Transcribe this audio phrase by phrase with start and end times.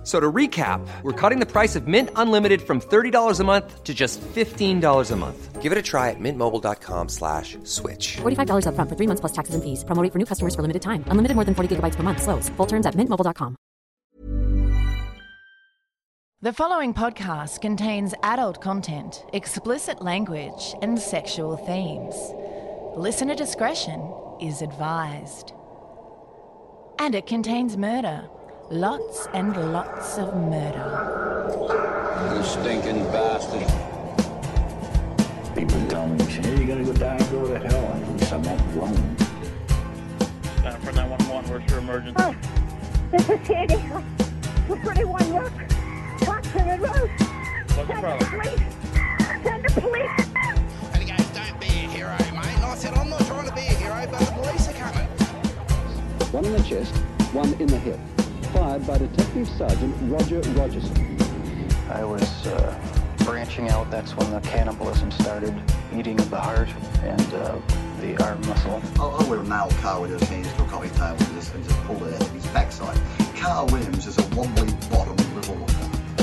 [0.00, 3.84] F- So to recap, we're cutting the price of Mint Unlimited from $30 a month
[3.84, 5.60] to just $15 a month.
[5.60, 8.16] Give it a try at mintmobile.com slash switch.
[8.22, 9.84] $45 upfront for three months plus taxes and fees.
[9.84, 11.04] Promo rate for new customers for limited time.
[11.08, 12.22] Unlimited more than 40 gigabytes per month.
[12.22, 12.48] Slows.
[12.56, 13.56] Full terms at mintmobile.com.
[16.42, 22.14] The following podcast contains adult content, explicit language, and sexual themes.
[22.96, 24.00] Listener discretion
[24.40, 25.52] is advised.
[26.98, 28.26] And it contains murder.
[28.70, 31.50] Lots and lots of murder.
[32.36, 33.66] You stinking bastard.
[35.56, 37.84] People tell me, hey, you gotta go die and go to hell.
[37.92, 39.16] And I'm not wrong.
[40.64, 42.14] Uh, for 911, where's your emergency?
[42.20, 42.32] Oh,
[43.10, 43.74] this is Sandy.
[44.68, 45.52] We're 31 Rock.
[46.28, 47.10] Watson Road.
[47.10, 48.30] What's the Send the problem?
[48.30, 48.62] police.
[49.42, 50.10] Send the police.
[50.94, 52.54] And he goes, don't be a hero, mate.
[52.54, 55.08] And I said, I'm not trying to be a hero, but the police are coming.
[56.30, 56.94] One in the chest,
[57.32, 57.98] one in the hip.
[58.52, 61.20] Fired by Detective Sergeant Roger Rogerson.
[61.90, 62.74] I was uh,
[63.18, 63.90] branching out.
[63.90, 65.54] That's when the cannibalism started,
[65.94, 66.68] eating of the heart
[67.02, 67.58] and uh,
[68.00, 68.82] the arm muscle.
[68.98, 71.54] I, I would have nailed Carl with his hands to a coffee table and just,
[71.54, 72.98] and just pulled it out of his backside.
[73.36, 75.66] Carl Williams is a wobbly bottom little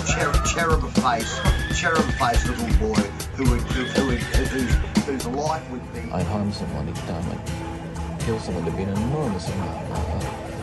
[0.05, 1.39] cherub, cherub face,
[1.80, 3.02] cherub face little boy
[3.36, 6.11] who would, who, who would, whose, whose life would be.
[6.11, 10.56] I'd harm someone each time I'd kill someone to be an enormous amount, uh, uh,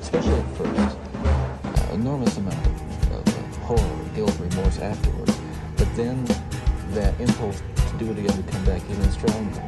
[0.00, 5.38] especially at first, uh, enormous amount of, of horror, guilt, remorse afterwards.
[5.76, 6.24] But then
[6.90, 9.60] that impulse to do it again would come back even stronger.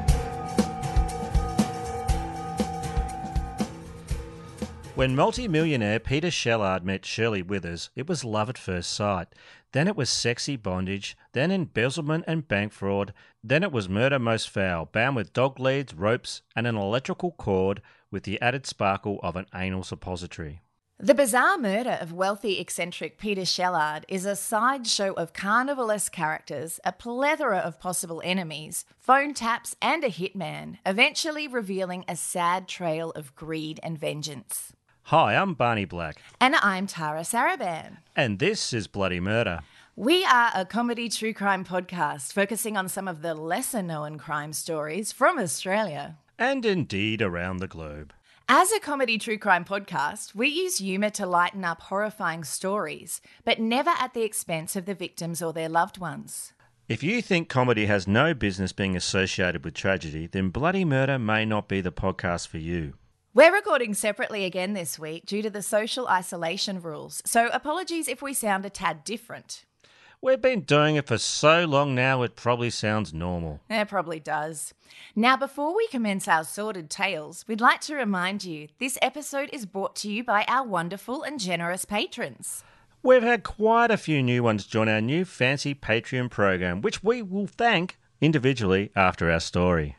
[4.96, 9.28] When multi-millionaire Peter Shellard met Shirley Withers, it was love at first sight.
[9.72, 14.50] Then it was sexy bondage, then embezzlement and bank fraud, then it was murder most
[14.50, 19.36] foul, bound with dog leads, ropes, and an electrical cord with the added sparkle of
[19.36, 20.60] an anal suppository.
[20.98, 26.92] The bizarre murder of wealthy eccentric Peter Shellard is a sideshow of carnivalesque characters, a
[26.92, 33.34] plethora of possible enemies, phone taps, and a hitman, eventually revealing a sad trail of
[33.34, 34.74] greed and vengeance.
[35.04, 37.96] Hi, I'm Barney Black, And I'm Tara Saraban.
[38.14, 39.60] and this is Bloody Murder.
[39.96, 44.52] We are a comedy true crime podcast focusing on some of the lesser known crime
[44.52, 46.16] stories from Australia.
[46.40, 48.14] And indeed around the globe.
[48.48, 53.60] As a comedy true crime podcast, we use humour to lighten up horrifying stories, but
[53.60, 56.54] never at the expense of the victims or their loved ones.
[56.88, 61.44] If you think comedy has no business being associated with tragedy, then Bloody Murder may
[61.44, 62.94] not be the podcast for you.
[63.34, 68.22] We're recording separately again this week due to the social isolation rules, so apologies if
[68.22, 69.66] we sound a tad different.
[70.22, 73.60] We've been doing it for so long now, it probably sounds normal.
[73.70, 74.74] It probably does.
[75.16, 79.64] Now, before we commence our sordid tales, we'd like to remind you this episode is
[79.64, 82.64] brought to you by our wonderful and generous patrons.
[83.02, 87.22] We've had quite a few new ones join our new fancy Patreon program, which we
[87.22, 89.96] will thank individually after our story.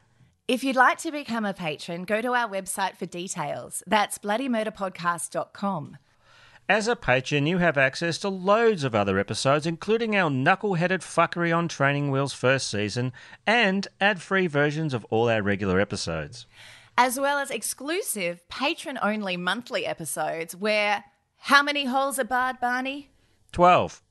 [0.48, 3.82] If you'd like to become a patron, go to our website for details.
[3.88, 5.98] That's bloodymurderpodcast.com.
[6.72, 11.54] As a patron, you have access to loads of other episodes, including our knuckle-headed fuckery
[11.54, 13.12] on Training Wheels first season,
[13.46, 16.48] and ad-free versions of all our regular episodes.
[16.98, 21.04] As well as exclusive patron only monthly episodes where
[21.40, 23.09] how many holes are barred, Barney?
[23.52, 24.02] 12.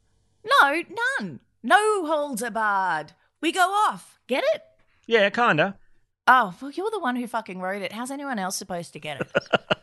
[0.44, 0.82] No,
[1.19, 1.41] none.
[1.62, 3.15] No holes are barred.
[3.41, 4.21] We go off.
[4.27, 4.60] Get it?
[5.06, 5.78] Yeah, kinda.
[6.32, 7.92] Oh, well, you're the one who fucking wrote it.
[7.92, 9.32] How's anyone else supposed to get it?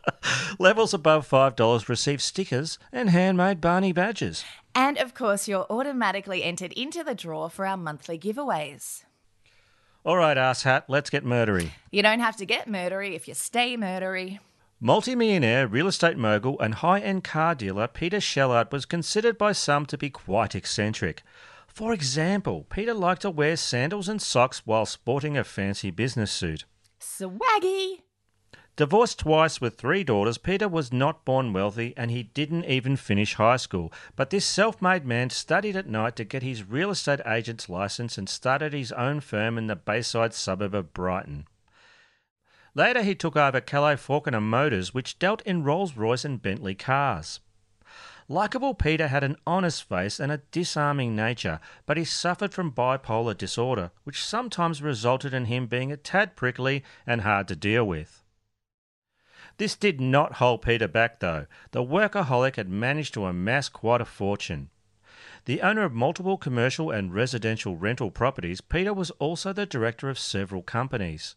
[0.58, 4.46] Levels above $5 receive stickers and handmade Barney badges.
[4.74, 9.04] and of course, you're automatically entered into the draw for our monthly giveaways.
[10.06, 11.72] All right, asshat, let's get murdery.
[11.90, 14.38] You don't have to get murdery if you stay murdery.
[14.80, 19.98] Multi-millionaire real estate mogul and high-end car dealer Peter Shellard was considered by some to
[19.98, 21.22] be quite eccentric.
[21.68, 26.64] For example, Peter liked to wear sandals and socks while sporting a fancy business suit.
[27.00, 28.00] Swaggy.
[28.78, 33.34] Divorced twice with three daughters, Peter was not born wealthy and he didn't even finish
[33.34, 33.92] high school.
[34.14, 38.16] But this self made man studied at night to get his real estate agent's license
[38.16, 41.46] and started his own firm in the Bayside suburb of Brighton.
[42.74, 47.40] Later, he took over Kellow Falkiner Motors, which dealt in Rolls Royce and Bentley cars.
[48.30, 53.34] Likeable Peter had an honest face and a disarming nature, but he suffered from bipolar
[53.34, 58.22] disorder, which sometimes resulted in him being a tad prickly and hard to deal with.
[59.56, 61.46] This did not hold Peter back, though.
[61.70, 64.68] The workaholic had managed to amass quite a fortune.
[65.46, 70.18] The owner of multiple commercial and residential rental properties, Peter was also the director of
[70.18, 71.34] several companies.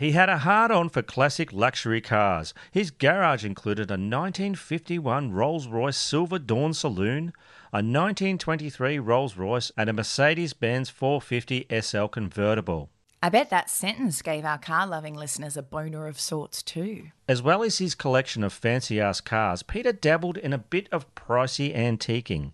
[0.00, 2.54] He had a hard on for classic luxury cars.
[2.72, 7.34] His garage included a 1951 Rolls Royce Silver Dawn Saloon,
[7.70, 12.88] a 1923 Rolls Royce, and a Mercedes Benz 450 SL convertible.
[13.22, 17.08] I bet that sentence gave our car loving listeners a boner of sorts too.
[17.28, 21.14] As well as his collection of fancy ass cars, Peter dabbled in a bit of
[21.14, 22.52] pricey antiquing.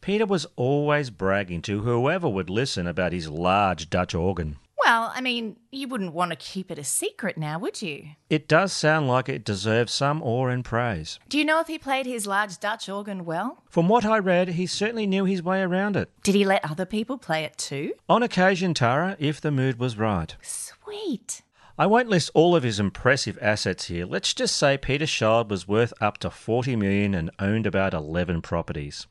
[0.00, 4.56] Peter was always bragging to whoever would listen about his large Dutch organ.
[4.86, 8.10] Well, I mean, you wouldn't want to keep it a secret now, would you?
[8.30, 11.18] It does sound like it deserves some awe and praise.
[11.28, 13.64] Do you know if he played his large Dutch organ well?
[13.68, 16.08] From what I read, he certainly knew his way around it.
[16.22, 17.94] Did he let other people play it too?
[18.08, 20.36] On occasion, Tara, if the mood was right.
[20.40, 21.42] Sweet.
[21.76, 24.06] I won't list all of his impressive assets here.
[24.06, 28.40] Let's just say Peter Child was worth up to 40 million and owned about 11
[28.40, 29.08] properties.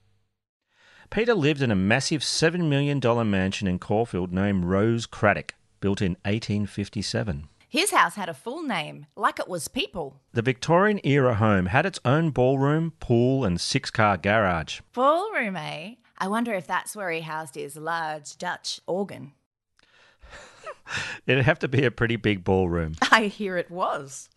[1.09, 2.99] Peter lived in a massive $7 million
[3.29, 5.51] mansion in Caulfield named Rosecraddock,
[5.85, 7.47] built in 1857.
[7.69, 10.19] His house had a full name, like it was people.
[10.33, 14.81] The Victorian era home had its own ballroom, pool, and six car garage.
[14.93, 15.93] Ballroom, eh?
[16.17, 19.33] I wonder if that's where he housed his large Dutch organ.
[21.27, 22.95] It'd have to be a pretty big ballroom.
[23.11, 24.27] I hear it was.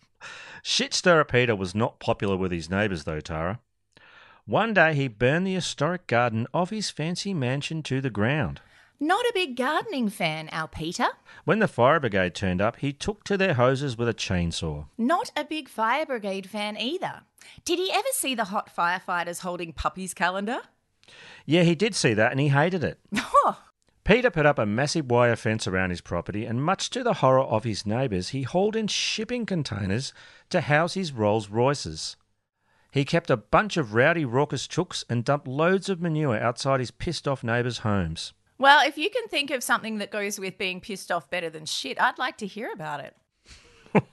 [0.61, 3.59] Shit Stirrer Peter was not popular with his neighbours, though, Tara.
[4.45, 8.61] One day he burned the historic garden of his fancy mansion to the ground.
[9.01, 11.07] Not a big gardening fan, our Peter.
[11.45, 14.87] When the fire brigade turned up, he took to their hoses with a chainsaw.
[14.97, 17.21] Not a big fire brigade fan either.
[17.63, 20.59] Did he ever see the hot firefighters holding puppies calendar?
[21.45, 22.99] Yeah, he did see that and he hated it.
[23.45, 23.63] Oh,
[24.03, 27.43] Peter put up a massive wire fence around his property, and much to the horror
[27.43, 30.13] of his neighbours, he hauled in shipping containers
[30.49, 32.17] to house his Rolls Royces.
[32.91, 36.91] He kept a bunch of rowdy, raucous chooks and dumped loads of manure outside his
[36.91, 38.33] pissed off neighbours' homes.
[38.59, 41.65] Well, if you can think of something that goes with being pissed off better than
[41.65, 43.15] shit, I'd like to hear about it.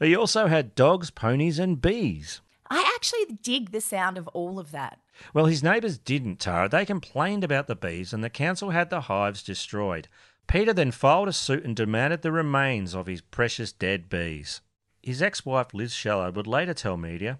[0.00, 2.40] He also had dogs, ponies, and bees.
[2.68, 4.98] I actually dig the sound of all of that.
[5.32, 6.68] Well, his neighbours didn't, Tara.
[6.68, 10.08] They complained about the bees, and the council had the hives destroyed.
[10.46, 14.60] Peter then filed a suit and demanded the remains of his precious dead bees.
[15.02, 17.38] His ex wife, Liz Shellard, would later tell media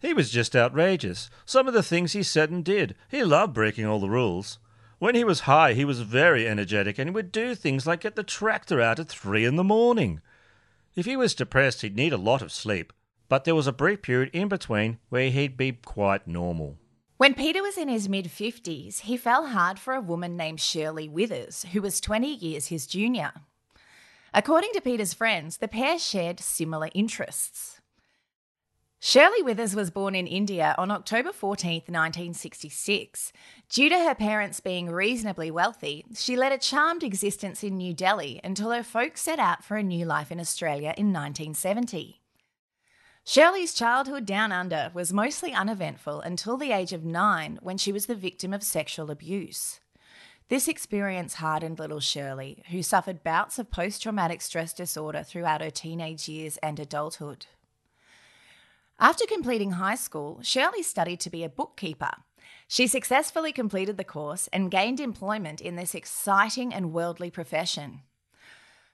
[0.00, 1.30] He was just outrageous.
[1.46, 2.94] Some of the things he said and did.
[3.10, 4.58] He loved breaking all the rules.
[4.98, 8.22] When he was high, he was very energetic and would do things like get the
[8.22, 10.20] tractor out at three in the morning.
[10.94, 12.92] If he was depressed, he'd need a lot of sleep,
[13.28, 16.78] but there was a brief period in between where he'd be quite normal.
[17.16, 21.08] When Peter was in his mid 50s, he fell hard for a woman named Shirley
[21.08, 23.32] Withers, who was 20 years his junior.
[24.32, 27.73] According to Peter's friends, the pair shared similar interests.
[29.06, 33.34] Shirley Withers was born in India on October 14, 1966.
[33.68, 38.40] Due to her parents being reasonably wealthy, she led a charmed existence in New Delhi
[38.42, 42.22] until her folks set out for a new life in Australia in 1970.
[43.26, 48.06] Shirley's childhood down under was mostly uneventful until the age of nine when she was
[48.06, 49.80] the victim of sexual abuse.
[50.48, 55.70] This experience hardened little Shirley, who suffered bouts of post traumatic stress disorder throughout her
[55.70, 57.44] teenage years and adulthood.
[59.04, 62.12] After completing high school, Shirley studied to be a bookkeeper.
[62.66, 68.00] She successfully completed the course and gained employment in this exciting and worldly profession.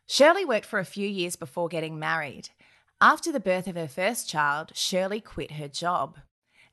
[0.09, 2.49] Shirley worked for a few years before getting married.
[3.01, 6.19] After the birth of her first child, Shirley quit her job.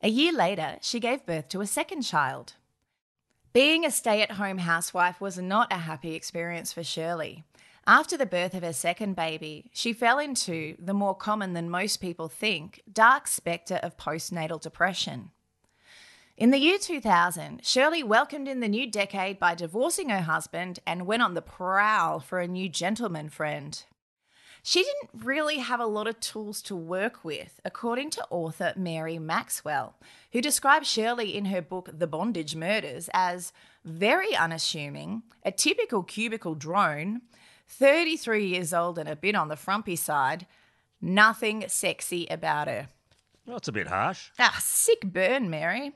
[0.01, 2.53] A year later, she gave birth to a second child.
[3.53, 7.44] Being a stay at home housewife was not a happy experience for Shirley.
[7.89, 12.01] After the birth of her second baby, she fell into the more common than most
[12.01, 15.32] people think dark spectre of postnatal depression.
[16.36, 21.08] In the year 2000, Shirley welcomed in the new decade by divorcing her husband and
[21.08, 23.82] went on the prowl for a new gentleman friend.
[24.62, 29.17] She didn't really have a lot of tools to work with, according to author Mary
[29.17, 29.96] Maxwell,
[30.34, 33.53] who describes Shirley in her book The Bondage Murders as
[33.86, 37.22] very unassuming, a typical cubicle drone,
[37.68, 40.48] 33 years old and a bit on the frumpy side,
[41.02, 42.88] nothing sexy about her.
[43.48, 44.30] It's a bit harsh.
[44.40, 45.94] Ah, sick burn, Mary.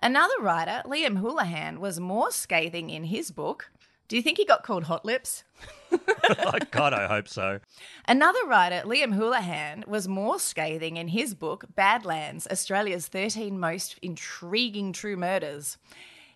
[0.00, 3.70] Another writer, Liam Houlihan, was more scathing in his book.
[4.06, 5.44] Do you think he got called Hot Lips?
[6.70, 7.60] God, I hope so.
[8.06, 14.92] Another writer, Liam Houlihan, was more scathing in his book Badlands Australia's 13 Most Intriguing
[14.92, 15.78] True Murders.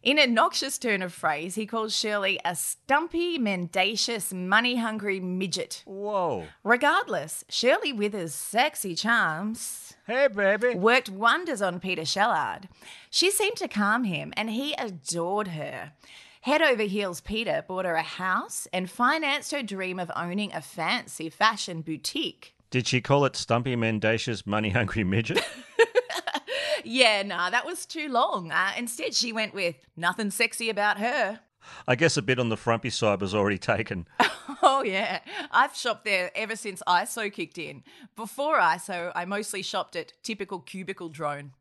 [0.03, 5.83] In a noxious turn of phrase, he calls Shirley a stumpy, mendacious, money hungry midget.
[5.87, 6.45] Whoa.
[6.63, 10.77] Regardless, Shirley Withers' sexy charms Hey, baby.
[10.77, 12.69] worked wonders on Peter Shellard.
[13.11, 15.93] She seemed to calm him, and he adored her.
[16.43, 20.63] Head over heels, Peter bought her a house and financed her dream of owning a
[20.63, 22.55] fancy fashion boutique.
[22.71, 25.43] Did she call it Stumpy Mendacious Money Hungry Midget?
[26.91, 28.51] Yeah, nah, that was too long.
[28.51, 31.41] Uh, instead, she went with nothing sexy about her.
[31.87, 34.07] I guess a bit on the frumpy side was already taken.
[34.61, 35.21] Oh, yeah.
[35.53, 37.85] I've shopped there ever since ISO kicked in.
[38.17, 41.53] Before ISO, I mostly shopped at typical cubicle drone.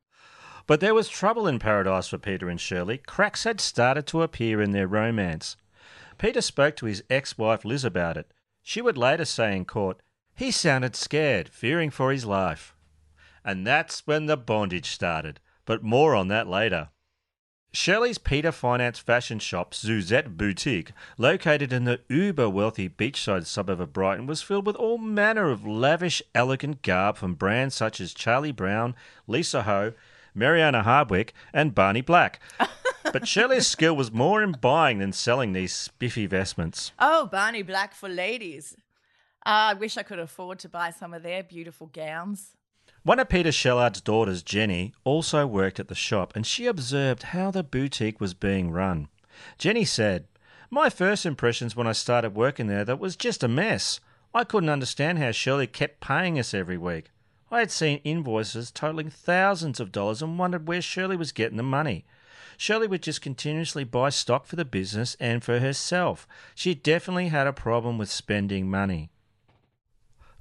[0.65, 2.97] But there was trouble in paradise for Peter and Shirley.
[2.97, 5.57] Cracks had started to appear in their romance.
[6.17, 8.31] Peter spoke to his ex wife Liz about it.
[8.63, 10.01] She would later say in court,
[10.35, 12.73] he sounded scared, fearing for his life.
[13.47, 15.39] And that's when the bondage started.
[15.63, 16.89] But more on that later.
[17.71, 23.93] Shirley's Peter Finance fashion shop, Suzette Boutique, located in the uber wealthy beachside suburb of
[23.93, 28.51] Brighton, was filled with all manner of lavish, elegant garb from brands such as Charlie
[28.51, 28.95] Brown,
[29.27, 29.93] Lisa Ho,
[30.35, 32.41] Mariana Hardwick, and Barney Black.
[33.13, 36.91] but Shirley's skill was more in buying than selling these spiffy vestments.
[36.99, 38.75] Oh, Barney Black for ladies.
[39.45, 42.56] Uh, I wish I could afford to buy some of their beautiful gowns.
[43.07, 47.51] One of Peter Shellard's daughters, Jenny, also worked at the shop and she observed how
[47.51, 49.07] the boutique was being run.
[49.57, 50.27] Jenny said,
[50.69, 54.01] My first impressions when I started working there that was just a mess.
[54.33, 57.11] I couldn't understand how Shirley kept paying us every week.
[57.49, 61.63] I had seen invoices totaling thousands of dollars and wondered where Shirley was getting the
[61.63, 62.03] money.
[62.57, 66.27] Shirley would just continuously buy stock for the business and for herself.
[66.53, 69.11] She definitely had a problem with spending money.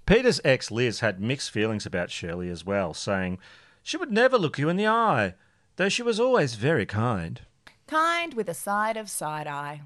[0.07, 3.39] Peter's ex Liz had mixed feelings about Shirley as well, saying,
[3.83, 5.35] She would never look you in the eye,
[5.77, 7.41] though she was always very kind.
[7.89, 9.83] Kind with a side of side eye.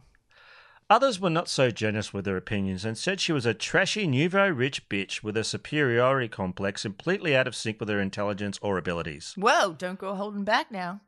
[0.91, 4.49] Others were not so generous with their opinions and said she was a trashy nouveau
[4.49, 9.35] rich bitch with a superiority complex completely out of sync with her intelligence or abilities.
[9.39, 11.01] Whoa, don't go holding back now.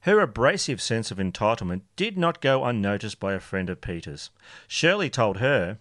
[0.00, 4.30] Her abrasive sense of entitlement did not go unnoticed by a friend of Peter's.
[4.68, 5.78] Shirley told her,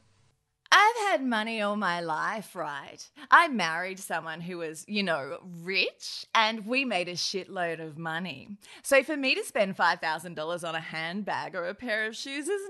[0.71, 2.97] I've had money all my life, right?
[3.29, 8.49] I married someone who was, you know, rich and we made a shitload of money.
[8.81, 12.61] So for me to spend $5,000 on a handbag or a pair of shoes is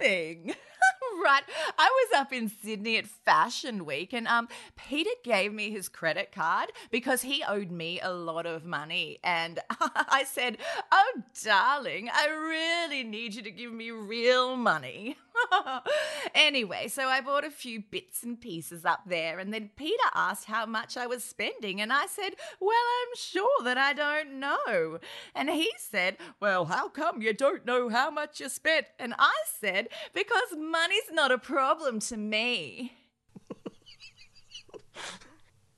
[0.00, 0.54] nothing.
[1.22, 1.42] right.
[1.78, 6.32] I was up in Sydney at Fashion Week and um Peter gave me his credit
[6.32, 10.58] card because he owed me a lot of money and I said,
[10.90, 15.16] "Oh darling, I really need you to give me real money."
[16.34, 20.46] anyway, so I bought a few bits and pieces up there and then Peter asked
[20.46, 24.98] how much I was spending and I said, "Well, I'm sure that I don't know."
[25.34, 29.34] And he said, "Well, how come you don't know how much you spent?" And I
[29.60, 32.92] said, "Because money's not a problem to me."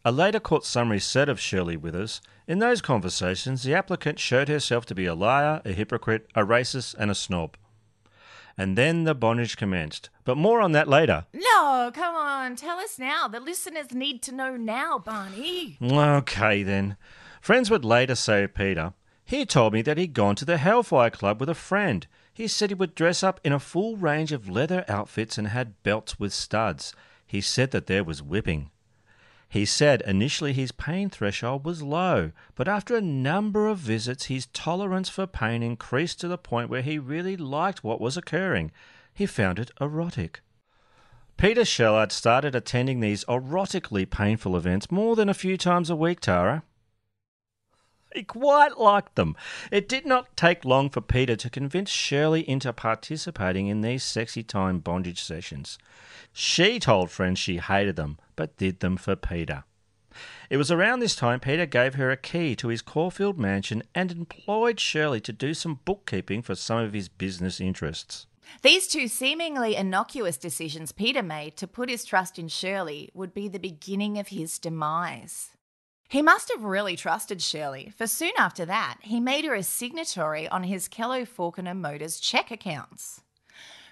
[0.04, 4.86] A later court summary said of Shirley Withers, in those conversations, the applicant showed herself
[4.86, 7.56] to be a liar, a hypocrite, a racist, and a snob.
[8.58, 10.08] And then the bondage commenced.
[10.25, 11.26] But more on that later.
[11.34, 13.28] No, come on, tell us now.
[13.28, 15.76] The listeners need to know now, Barney.
[15.82, 16.96] Okay, then.
[17.40, 18.94] Friends would later say of Peter,
[19.25, 22.06] he told me that he'd gone to the Hellfire Club with a friend.
[22.32, 25.82] He said he would dress up in a full range of leather outfits and had
[25.82, 26.94] belts with studs.
[27.26, 28.70] He said that there was whipping.
[29.49, 34.47] He said initially his pain threshold was low, but after a number of visits, his
[34.47, 38.73] tolerance for pain increased to the point where he really liked what was occurring.
[39.15, 40.41] He found it erotic.
[41.37, 46.21] Peter Shellard started attending these erotically painful events more than a few times a week,
[46.21, 46.62] Tara.
[48.15, 49.37] He quite liked them.
[49.71, 54.43] It did not take long for Peter to convince Shirley into participating in these sexy
[54.43, 55.79] time bondage sessions.
[56.33, 59.64] She told friends she hated them, but did them for Peter.
[60.49, 64.12] It was around this time Peter gave her a key to his Caulfield mansion and
[64.12, 68.26] employed Shirley to do some bookkeeping for some of his business interests.
[68.62, 73.49] These two seemingly innocuous decisions Peter made to put his trust in Shirley would be
[73.49, 75.50] the beginning of his demise.
[76.09, 80.49] He must have really trusted Shirley, for soon after that, he made her a signatory
[80.49, 83.23] on his Kellow Falkiner Motors check accounts.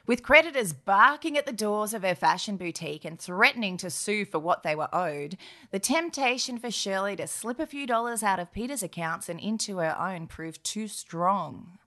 [0.07, 4.39] With creditors barking at the doors of her fashion boutique and threatening to sue for
[4.39, 5.39] what they were owed,
[5.71, 9.79] the temptation for Shirley to slip a few dollars out of Peter's accounts and into
[9.79, 11.79] her own proved too strong.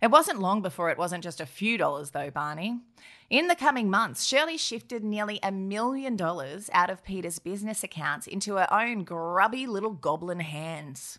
[0.00, 2.80] It wasn't long before it wasn't just a few dollars, though, Barney.
[3.28, 8.26] In the coming months, Shirley shifted nearly a million dollars out of Peter's business accounts
[8.26, 11.18] into her own grubby little goblin hands.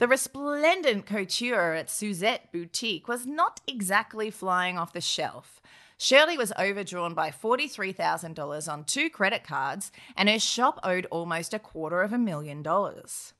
[0.00, 5.60] The resplendent couture at Suzette Boutique was not exactly flying off the shelf.
[5.98, 11.58] Shirley was overdrawn by $43,000 on two credit cards, and her shop owed almost a
[11.58, 13.34] quarter of a million dollars.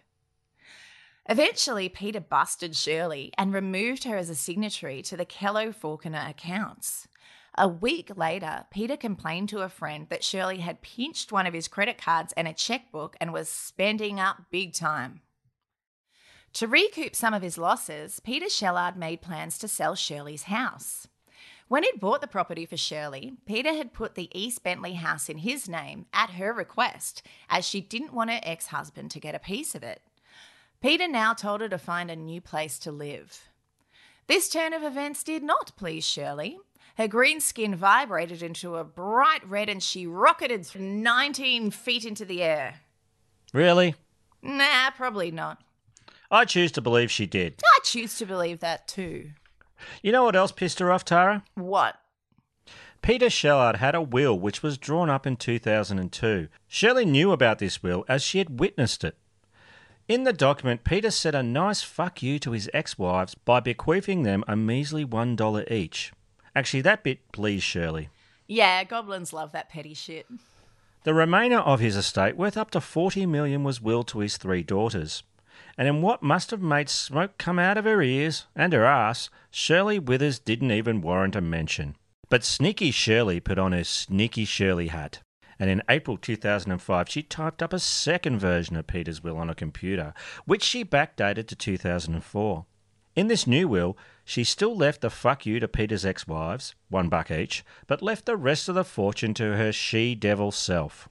[1.31, 7.07] Eventually, Peter busted Shirley and removed her as a signatory to the Kellow Falkiner accounts.
[7.57, 11.69] A week later, Peter complained to a friend that Shirley had pinched one of his
[11.69, 15.21] credit cards and a checkbook and was spending up big time.
[16.55, 21.07] To recoup some of his losses, Peter Shellard made plans to sell Shirley's house.
[21.69, 25.39] When he'd bought the property for Shirley, Peter had put the East Bentley house in
[25.39, 29.39] his name at her request, as she didn't want her ex husband to get a
[29.39, 30.03] piece of it.
[30.81, 33.49] Peter now told her to find a new place to live.
[34.29, 36.59] This turn of events did not please Shirley.
[36.97, 42.43] Her green skin vibrated into a bright red and she rocketed 19 feet into the
[42.43, 42.77] air.
[43.53, 43.95] Really?
[44.43, 45.63] Nah, probably not.
[46.31, 47.61] I choose to believe she did.
[47.63, 49.31] I choose to believe that too.
[50.03, 51.45] You know what else pissed her off, Tara?
[51.55, 51.97] What?
[53.03, 56.49] Peter Shellard had a will which was drawn up in 2002.
[56.69, 59.17] Shirley knew about this will as she had witnessed it.
[60.11, 64.25] In the document, Peter said a nice fuck you to his ex wives by bequeathing
[64.25, 66.13] them a measly $1 each.
[66.53, 68.09] Actually, that bit pleased Shirley.
[68.49, 70.27] Yeah, goblins love that petty shit.
[71.05, 74.65] The remainder of his estate, worth up to 40 million, was willed to his three
[74.65, 75.23] daughters.
[75.79, 79.31] And in what must have made smoke come out of her ears and her ass,
[79.53, 81.95] Shirley Withers didn't even warrant a mention.
[82.29, 85.21] But sneaky Shirley put on her sneaky Shirley hat.
[85.61, 89.55] And in April 2005, she typed up a second version of Peter's will on a
[89.55, 90.15] computer,
[90.47, 92.65] which she backdated to 2004.
[93.15, 97.11] In this new will, she still left the fuck you to Peter's ex wives, one
[97.11, 101.11] buck each, but left the rest of the fortune to her she devil self.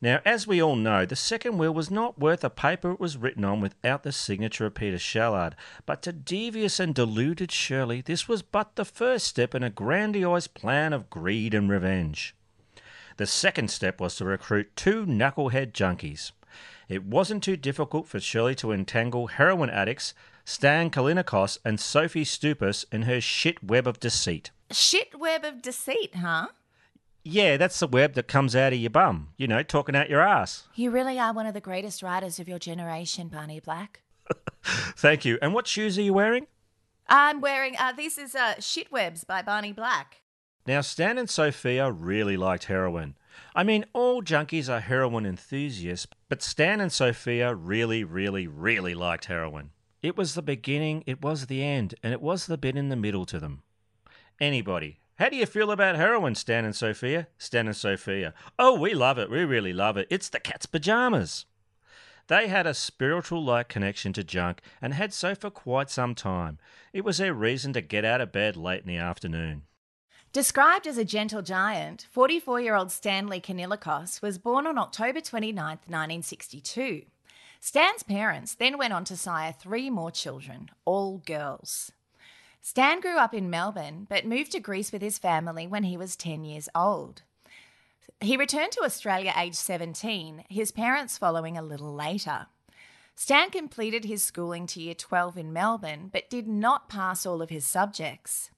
[0.00, 3.18] Now, as we all know, the second will was not worth the paper it was
[3.18, 5.52] written on without the signature of Peter Shellard,
[5.84, 10.46] but to devious and deluded Shirley, this was but the first step in a grandiose
[10.46, 12.34] plan of greed and revenge.
[13.16, 16.32] The second step was to recruit two knucklehead junkies.
[16.88, 22.84] It wasn't too difficult for Shirley to entangle heroin addicts Stan Kalinikos and Sophie Stupas
[22.92, 24.50] in her shit web of deceit.
[24.70, 26.48] Shit web of deceit, huh?
[27.24, 30.20] Yeah, that's the web that comes out of your bum, you know, talking out your
[30.20, 30.66] ass.
[30.74, 34.02] You really are one of the greatest writers of your generation, Barney Black.
[34.96, 35.38] Thank you.
[35.40, 36.48] And what shoes are you wearing?
[37.08, 40.21] I'm wearing, uh, this is uh, Shitwebs by Barney Black.
[40.66, 43.16] Now, Stan and Sophia really liked heroin.
[43.54, 49.24] I mean, all junkies are heroin enthusiasts, but Stan and Sophia really, really, really liked
[49.24, 49.70] heroin.
[50.02, 52.96] It was the beginning, it was the end, and it was the bit in the
[52.96, 53.62] middle to them.
[54.40, 57.26] Anybody, how do you feel about heroin, Stan and Sophia?
[57.38, 58.32] Stan and Sophia.
[58.58, 59.30] Oh, we love it.
[59.30, 60.06] We really love it.
[60.10, 61.44] It's the cat's pajamas.
[62.28, 66.58] They had a spiritual like connection to junk and had so for quite some time.
[66.92, 69.62] It was their reason to get out of bed late in the afternoon.
[70.32, 75.54] Described as a gentle giant, 44 year old Stanley Kalinikos was born on October 29,
[75.62, 77.02] 1962.
[77.60, 81.92] Stan's parents then went on to sire three more children, all girls.
[82.62, 86.16] Stan grew up in Melbourne but moved to Greece with his family when he was
[86.16, 87.20] 10 years old.
[88.22, 92.46] He returned to Australia aged 17, his parents following a little later.
[93.14, 97.50] Stan completed his schooling to year 12 in Melbourne but did not pass all of
[97.50, 98.50] his subjects.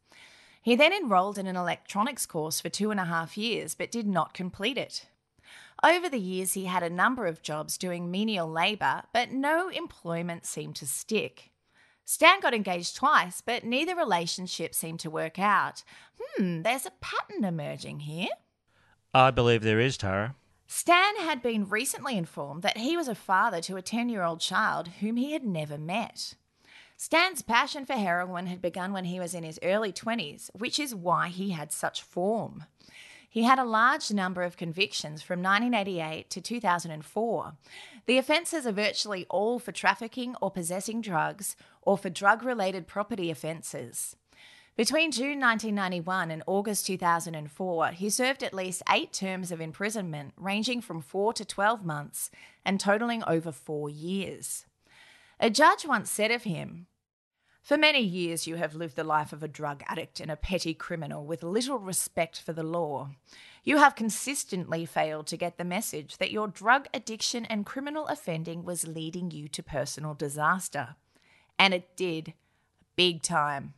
[0.65, 4.07] He then enrolled in an electronics course for two and a half years but did
[4.07, 5.05] not complete it.
[5.83, 10.47] Over the years, he had a number of jobs doing menial labour, but no employment
[10.47, 11.51] seemed to stick.
[12.07, 15.83] Stan got engaged twice, but neither relationship seemed to work out.
[16.19, 18.29] Hmm, there's a pattern emerging here.
[19.13, 20.35] I believe there is, Tara.
[20.67, 24.41] Stan had been recently informed that he was a father to a 10 year old
[24.41, 26.37] child whom he had never met.
[27.05, 30.95] Stan's passion for heroin had begun when he was in his early 20s, which is
[30.95, 32.65] why he had such form.
[33.29, 37.53] He had a large number of convictions from 1988 to 2004.
[38.07, 43.31] The offences are virtually all for trafficking or possessing drugs or for drug related property
[43.31, 44.17] offences.
[44.75, 50.81] Between June 1991 and August 2004, he served at least eight terms of imprisonment, ranging
[50.81, 52.31] from 4 to 12 months
[52.65, 54.65] and totaling over four years.
[55.39, 56.87] A judge once said of him,
[57.65, 60.75] For many years you have lived the life of a drug addict and a petty
[60.75, 63.09] criminal with little respect for the law.
[63.65, 68.65] You have consistently failed to get the message that your drug addiction and criminal offending
[68.65, 70.97] was leading you to personal disaster.
[71.59, 72.35] And it did,
[72.97, 73.73] big time.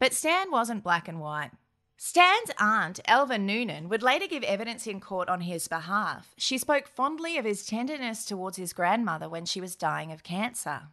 [0.00, 1.52] But Stan wasn't black and white.
[1.96, 6.34] Stan's aunt, Elva Noonan, would later give evidence in court on his behalf.
[6.36, 10.88] She spoke fondly of his tenderness towards his grandmother when she was dying of cancer.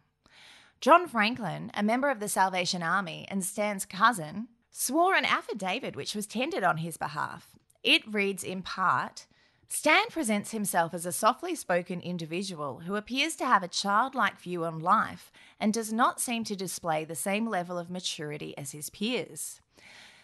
[0.80, 6.14] John Franklin, a member of the Salvation Army and Stan's cousin, swore an affidavit which
[6.14, 7.56] was tendered on his behalf.
[7.82, 9.26] It reads in part
[9.68, 14.64] Stan presents himself as a softly spoken individual who appears to have a childlike view
[14.64, 18.88] on life and does not seem to display the same level of maturity as his
[18.88, 19.60] peers.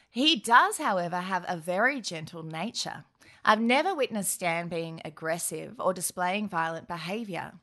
[0.09, 3.05] He does, however, have a very gentle nature.
[3.45, 7.55] I've never witnessed Stan being aggressive or displaying violent behaviour.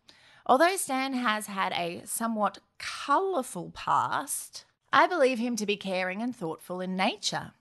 [0.45, 6.35] Although Stan has had a somewhat colourful past, I believe him to be caring and
[6.35, 7.51] thoughtful in nature.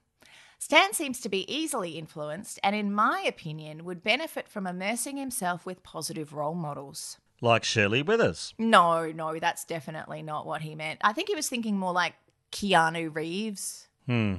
[0.59, 5.65] Stan seems to be easily influenced and, in my opinion, would benefit from immersing himself
[5.65, 7.19] with positive role models.
[7.41, 8.53] Like Shirley Withers.
[8.59, 11.01] No, no, that's definitely not what he meant.
[11.03, 12.15] I think he was thinking more like
[12.53, 13.89] Keanu Reeves.
[14.07, 14.37] Hmm.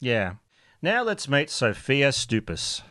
[0.00, 0.34] Yeah.
[0.80, 2.82] Now let's meet Sophia Stupas.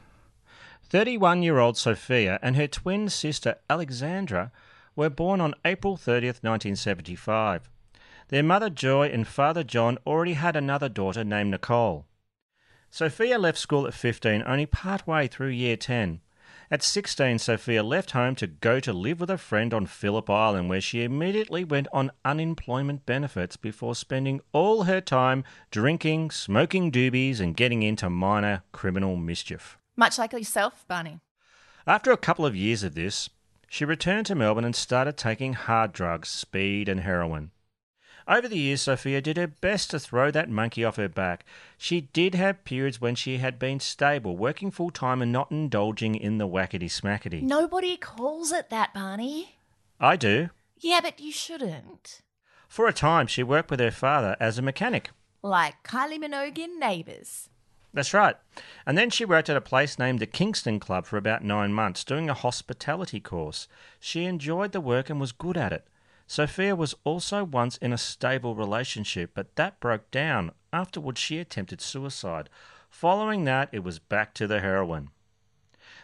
[0.90, 4.52] 31 year old Sophia and her twin sister Alexandra
[4.98, 7.70] were born on April 30th, 1975.
[8.28, 12.06] Their mother Joy and father John already had another daughter named Nicole.
[12.90, 16.20] Sophia left school at 15, only partway through year 10.
[16.70, 20.68] At 16, Sophia left home to go to live with a friend on Phillip Island,
[20.68, 27.40] where she immediately went on unemployment benefits before spending all her time drinking, smoking doobies,
[27.40, 29.78] and getting into minor criminal mischief.
[29.96, 31.20] Much like yourself, Barney.
[31.86, 33.30] After a couple of years of this,
[33.68, 37.52] she returned to Melbourne and started taking hard drugs, speed, and heroin.
[38.28, 41.46] Over the years, Sophia did her best to throw that monkey off her back.
[41.78, 46.16] She did have periods when she had been stable, working full time and not indulging
[46.16, 47.42] in the whackety smackety.
[47.42, 49.56] Nobody calls it that, Barney.
[50.00, 50.50] I do.
[50.78, 52.22] Yeah, but you shouldn't.
[52.68, 55.12] For a time, she worked with her father as a mechanic.
[55.42, 57.50] Like Kylie Minogue in Neighbours.
[57.98, 58.36] That's right.
[58.86, 62.04] And then she worked at a place named the Kingston Club for about nine months,
[62.04, 63.68] doing a hospitality course.
[64.00, 65.88] She enjoyed the work and was good at it.
[66.28, 70.52] Sophia was also once in a stable relationship, but that broke down.
[70.72, 72.52] Afterwards, she attempted suicide.
[72.92, 75.10] Following that, it was back to the heroin.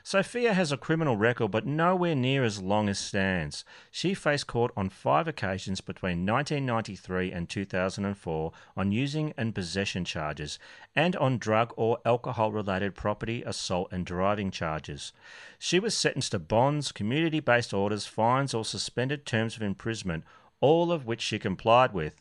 [0.06, 3.64] Sophia has a criminal record, but nowhere near as long as Stan's.
[3.90, 10.60] She faced court on five occasions between 1993 and 2004 on using and possession charges,
[10.94, 15.14] and on drug or alcohol related property, assault, and driving charges.
[15.58, 20.26] She was sentenced to bonds, community based orders, fines, or suspended terms of imprisonment,
[20.60, 22.14] all of which she complied with.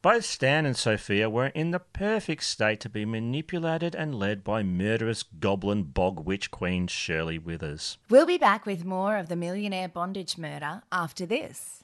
[0.00, 4.62] Both Stan and Sophia were in the perfect state to be manipulated and led by
[4.62, 7.98] murderous goblin bog witch queen Shirley Withers.
[8.08, 11.82] We'll be back with more of the millionaire bondage murder after this.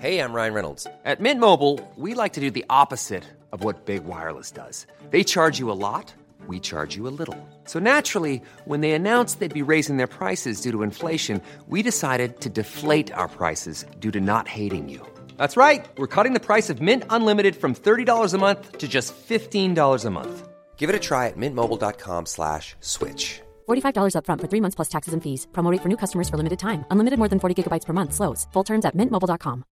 [0.00, 0.88] Hey, I'm Ryan Reynolds.
[1.04, 4.88] At Mint Mobile, we like to do the opposite of what Big Wireless does.
[5.10, 6.12] They charge you a lot,
[6.48, 7.38] we charge you a little.
[7.64, 12.40] So naturally, when they announced they'd be raising their prices due to inflation, we decided
[12.40, 15.06] to deflate our prices due to not hating you.
[15.38, 15.86] That's right.
[15.96, 20.10] We're cutting the price of Mint Unlimited from $30 a month to just $15 a
[20.10, 20.48] month.
[20.76, 23.40] Give it a try at mintmobile.com slash switch.
[23.66, 25.46] $45 upfront for three months plus taxes and fees.
[25.54, 26.84] Promote for new customers for limited time.
[26.90, 28.12] Unlimited more than 40 gigabytes per month.
[28.12, 28.46] Slows.
[28.52, 29.64] Full terms at mintmobile.com.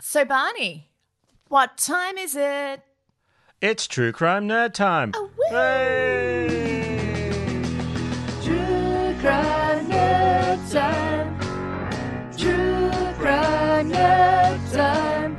[0.00, 0.90] So, Barney,
[1.48, 2.82] what time is it?
[3.60, 5.12] It's True Crime Nerd Time.
[5.14, 5.30] Oh,
[14.72, 15.36] time.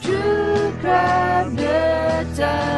[0.00, 2.72] True crime nerd time.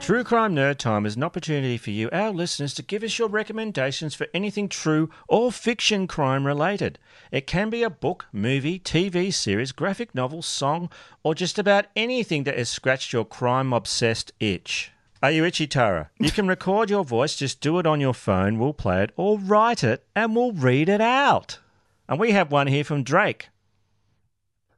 [0.00, 3.28] True Crime Nerd Time is an opportunity for you, our listeners, to give us your
[3.28, 6.98] recommendations for anything true or fiction crime related.
[7.32, 10.90] It can be a book, movie, TV series, graphic novel, song,
[11.22, 14.92] or just about anything that has scratched your crime obsessed itch.
[15.22, 16.10] Are you itchy, Tara?
[16.18, 19.38] You can record your voice, just do it on your phone, we'll play it, or
[19.38, 21.60] write it, and we'll read it out.
[22.08, 23.48] And we have one here from Drake.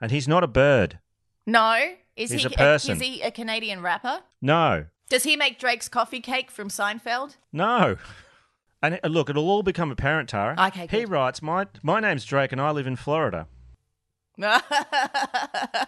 [0.01, 0.99] And he's not a bird.
[1.47, 1.75] No.
[2.17, 2.93] Is He's he a person.
[2.97, 4.21] is he a Canadian rapper?
[4.41, 4.87] No.
[5.09, 7.37] Does he make Drake's coffee cake from Seinfeld?
[7.53, 7.97] No.
[8.83, 10.55] And it- look, it'll all become apparent, Tara.
[10.69, 11.09] Okay, He good.
[11.09, 13.49] writes, my, my name's Drake and I live in Florida.
[14.39, 14.53] And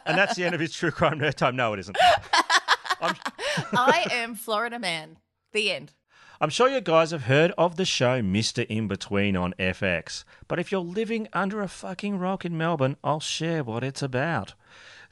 [0.07, 1.55] that's the end of his true crime nerd time.
[1.55, 1.97] No, it isn't.
[3.01, 5.19] I am Florida Man.
[5.53, 5.93] The end.
[6.41, 8.65] I'm sure you guys have heard of the show Mr.
[8.67, 13.19] In Between on FX, but if you're living under a fucking rock in Melbourne, I'll
[13.19, 14.55] share what it's about.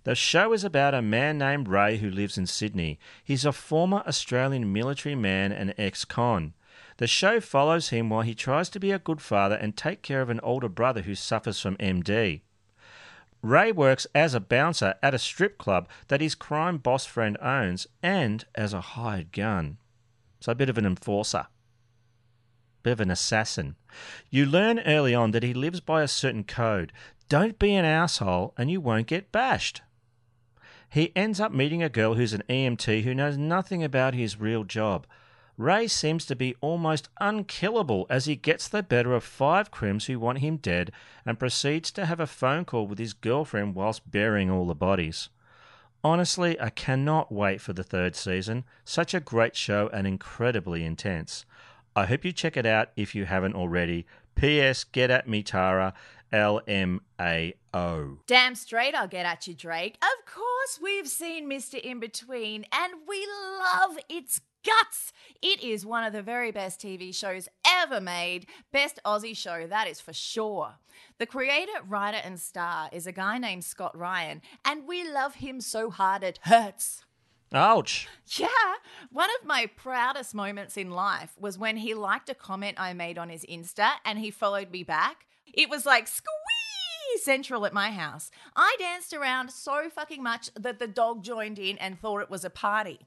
[0.05, 3.01] The show is about a man named Ray who lives in Sydney.
[3.25, 6.55] He's a former Australian military man and ex con.
[6.99, 10.23] The show follows him while he tries to be a good father and take care
[10.23, 12.43] of an older brother who suffers from MD.
[13.43, 17.89] Ray works as a bouncer at a strip club that his crime boss friend owns
[18.01, 19.79] and as a hired gun.
[20.41, 21.47] So a bit of an enforcer.
[22.83, 23.77] Bit of an assassin.
[24.31, 26.93] You learn early on that he lives by a certain code.
[27.29, 29.83] Don't be an asshole and you won't get bashed.
[30.89, 34.65] He ends up meeting a girl who's an EMT who knows nothing about his real
[34.65, 35.07] job.
[35.59, 40.21] Ray seems to be almost unkillable as he gets the better of five crims who
[40.21, 40.93] want him dead
[41.25, 45.31] and proceeds to have a phone call with his girlfriend whilst burying all the bodies.
[46.05, 48.65] Honestly, I cannot wait for the third season.
[48.85, 51.45] Such a great show and incredibly intense.
[51.95, 54.07] I hope you check it out if you haven't already.
[54.35, 54.85] P.S.
[54.85, 55.95] Get at me, Tara.
[56.33, 58.19] L M A O.
[58.27, 59.97] Damn straight I'll get at you, Drake.
[60.03, 61.81] Of course, we've seen Mr.
[61.81, 63.27] In Between, and we
[63.59, 65.13] love its guts.
[65.41, 68.47] It is one of the very best TV shows ever made.
[68.73, 70.75] Best Aussie show, that is for sure.
[71.19, 75.61] The creator, writer, and star is a guy named Scott Ryan, and we love him
[75.61, 77.05] so hard it hurts.
[77.53, 78.09] Ouch.
[78.37, 78.49] Yeah,
[79.11, 83.19] one of my proudest moments in life was when he liked a comment I made
[83.19, 85.27] on his Insta and he followed me back.
[85.55, 86.27] It was like squee
[87.23, 88.31] central at my house.
[88.57, 92.45] I danced around so fucking much that the dog joined in and thought it was
[92.45, 93.07] a party.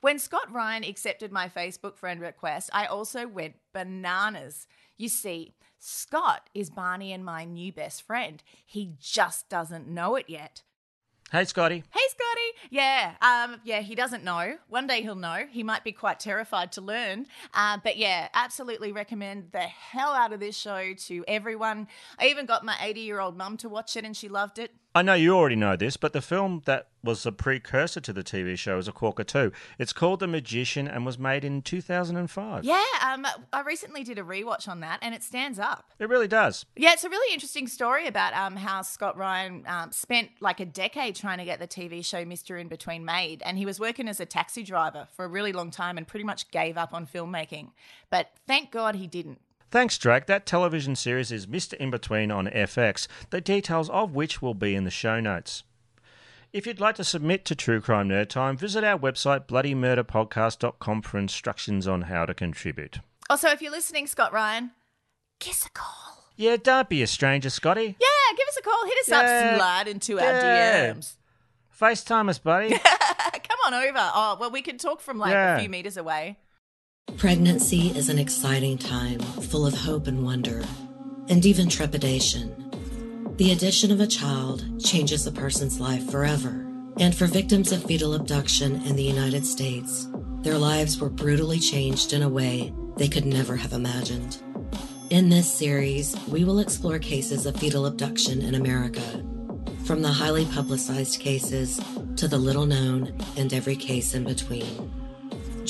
[0.00, 4.66] When Scott Ryan accepted my Facebook friend request, I also went bananas.
[4.96, 8.42] You see, Scott is Barney and my new best friend.
[8.64, 10.62] He just doesn't know it yet.
[11.30, 11.84] Hey, Scotty.
[11.90, 12.70] Hey, Scotty.
[12.70, 14.56] Yeah, um, yeah, he doesn't know.
[14.68, 15.44] One day he'll know.
[15.48, 17.26] He might be quite terrified to learn.
[17.54, 21.86] Uh, but yeah, absolutely recommend the hell out of this show to everyone.
[22.18, 24.72] I even got my 80 year old mum to watch it and she loved it.
[24.92, 28.24] I know you already know this, but the film that was a precursor to the
[28.24, 29.52] TV show is a corker too.
[29.78, 32.64] It's called The Magician and was made in 2005.
[32.64, 35.92] Yeah, um, I recently did a rewatch on that and it stands up.
[36.00, 36.66] It really does.
[36.74, 40.66] Yeah, it's a really interesting story about um, how Scott Ryan um, spent like a
[40.66, 42.60] decade trying to get the TV show Mr.
[42.60, 43.42] In Between made.
[43.44, 46.24] And he was working as a taxi driver for a really long time and pretty
[46.24, 47.70] much gave up on filmmaking.
[48.10, 49.40] But thank God he didn't.
[49.70, 50.26] Thanks, Drake.
[50.26, 51.74] That television series is Mr.
[51.74, 55.62] In Between on FX, the details of which will be in the show notes.
[56.52, 61.18] If you'd like to submit to True Crime Nerd Time, visit our website bloodymurderpodcast.com for
[61.18, 62.98] instructions on how to contribute.
[63.28, 64.72] Also, if you're listening, Scott Ryan,
[65.38, 66.24] give us a call.
[66.34, 67.94] Yeah, don't be a stranger, Scotty.
[68.00, 68.84] Yeah, give us a call.
[68.86, 69.50] Hit us Yeah.
[69.52, 70.92] up, slide into our Yeah.
[70.94, 71.12] DMs.
[71.80, 72.70] FaceTime us, buddy.
[72.78, 74.10] Come on over.
[74.14, 75.56] Oh, well, we can talk from like Yeah.
[75.56, 76.38] a few meters away.
[77.16, 80.64] Pregnancy is an exciting time, full of hope and wonder,
[81.28, 82.54] and even trepidation.
[83.36, 86.66] The addition of a child changes a person's life forever.
[86.98, 90.08] And for victims of fetal abduction in the United States,
[90.42, 94.42] their lives were brutally changed in a way they could never have imagined.
[95.10, 99.24] In this series, we will explore cases of fetal abduction in America,
[99.84, 101.80] from the highly publicized cases
[102.16, 104.99] to the little known and every case in between.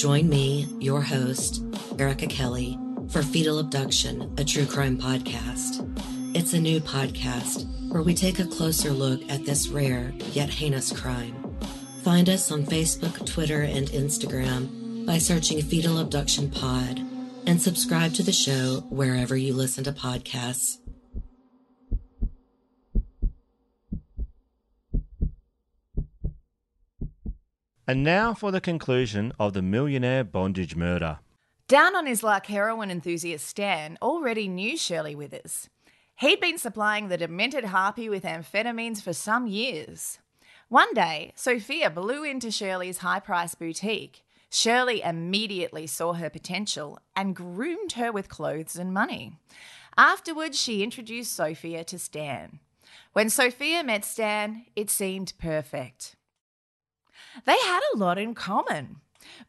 [0.01, 1.63] Join me, your host,
[1.99, 2.79] Erica Kelly,
[3.11, 5.87] for Fetal Abduction, a true crime podcast.
[6.35, 10.91] It's a new podcast where we take a closer look at this rare yet heinous
[10.91, 11.55] crime.
[12.03, 17.07] Find us on Facebook, Twitter, and Instagram by searching Fetal Abduction Pod
[17.47, 20.79] and subscribe to the show wherever you listen to podcasts.
[27.91, 31.19] And now for the conclusion of the millionaire bondage murder.
[31.67, 35.69] Down on his luck, heroin enthusiast Stan already knew Shirley Withers.
[36.21, 40.21] He'd been supplying the demented harpy with amphetamines for some years.
[40.69, 44.23] One day, Sophia blew into Shirley's high priced boutique.
[44.51, 49.33] Shirley immediately saw her potential and groomed her with clothes and money.
[49.99, 52.61] Afterwards, she introduced Sophia to Stan.
[53.15, 56.15] When Sophia met Stan, it seemed perfect.
[57.45, 58.97] They had a lot in common.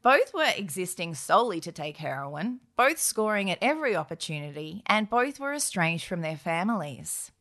[0.02, 5.54] Both were existing solely to take heroin, both scoring at every opportunity, and both were
[5.54, 7.32] estranged from their families.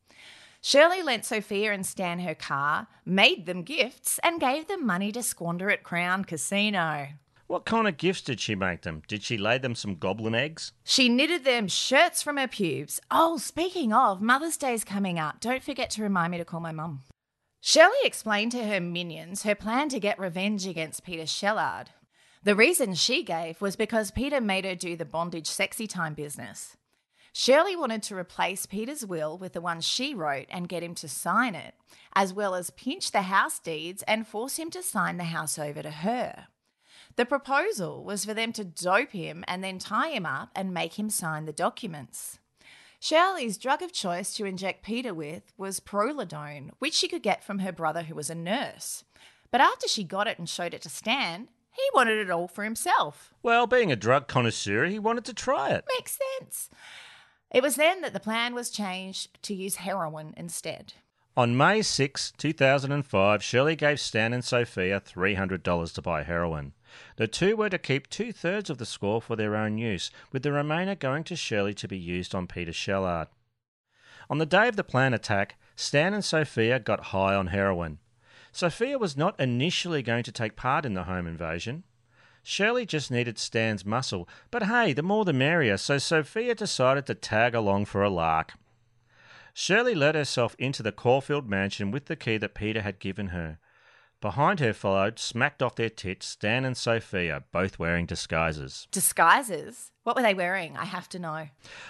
[0.61, 5.23] Shirley lent Sophia and Stan her car, made them gifts, and gave them money to
[5.23, 7.07] squander at Crown Casino.
[7.47, 9.01] What kind of gifts did she make them?
[9.07, 10.71] Did she lay them some goblin eggs?
[10.83, 13.01] She knitted them shirts from her pubes.
[13.09, 15.41] Oh, speaking of, Mother's Day's coming up.
[15.41, 17.01] Don't forget to remind me to call my mum.
[17.63, 21.89] Shelley explained to her minions her plan to get revenge against Peter Shellard.
[22.43, 26.75] The reason she gave was because Peter made her do the bondage sexy time business.
[27.33, 31.07] Shirley wanted to replace Peter's will with the one she wrote and get him to
[31.07, 31.75] sign it,
[32.13, 35.83] as well as pinch the house deeds and force him to sign the house over
[35.83, 36.47] to her.
[37.15, 40.97] The proposal was for them to dope him and then tie him up and make
[40.97, 42.39] him sign the documents.
[43.03, 47.57] Shirley's drug of choice to inject Peter with was prolidone, which she could get from
[47.59, 49.03] her brother who was a nurse.
[49.49, 52.63] But after she got it and showed it to Stan, he wanted it all for
[52.63, 53.33] himself.
[53.41, 55.83] Well, being a drug connoisseur, he wanted to try it.
[55.97, 56.69] Makes sense.
[57.49, 60.93] It was then that the plan was changed to use heroin instead.
[61.37, 66.73] On May 6, 2005, Shirley gave Stan and Sophia $300 to buy heroin.
[67.15, 70.43] The two were to keep two thirds of the score for their own use, with
[70.43, 73.27] the remainder going to Shirley to be used on Peter Shellard.
[74.29, 77.99] On the day of the planned attack, Stan and Sophia got high on heroin.
[78.51, 81.85] Sophia was not initially going to take part in the home invasion.
[82.43, 87.15] Shirley just needed Stan's muscle, but hey, the more the merrier, so Sophia decided to
[87.15, 88.55] tag along for a lark.
[89.53, 93.59] Shirley let herself into the Caulfield mansion with the key that Peter had given her.
[94.21, 98.87] Behind her followed, smacked off their tits, Stan and Sophia, both wearing disguises.
[98.91, 99.91] Disguises?
[100.03, 100.77] What were they wearing?
[100.77, 101.47] I have to know.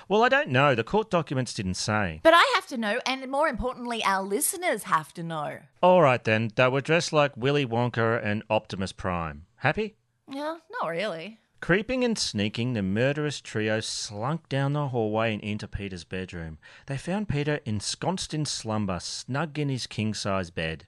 [0.07, 0.73] Well, I don't know.
[0.73, 2.21] The court documents didn't say.
[2.23, 5.57] But I have to know, and more importantly, our listeners have to know.
[5.83, 9.45] All right then, they were dressed like Willy Wonka and Optimus Prime.
[9.57, 9.97] Happy?
[10.29, 11.40] Yeah, not really.
[11.61, 16.57] Creeping and sneaking, the murderous trio slunk down the hallway and into Peter's bedroom.
[16.87, 20.87] They found Peter ensconced in slumber, snug in his king size bed.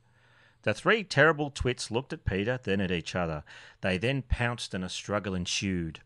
[0.64, 3.44] The three terrible twits looked at Peter, then at each other.
[3.82, 6.00] They then pounced and a struggle ensued.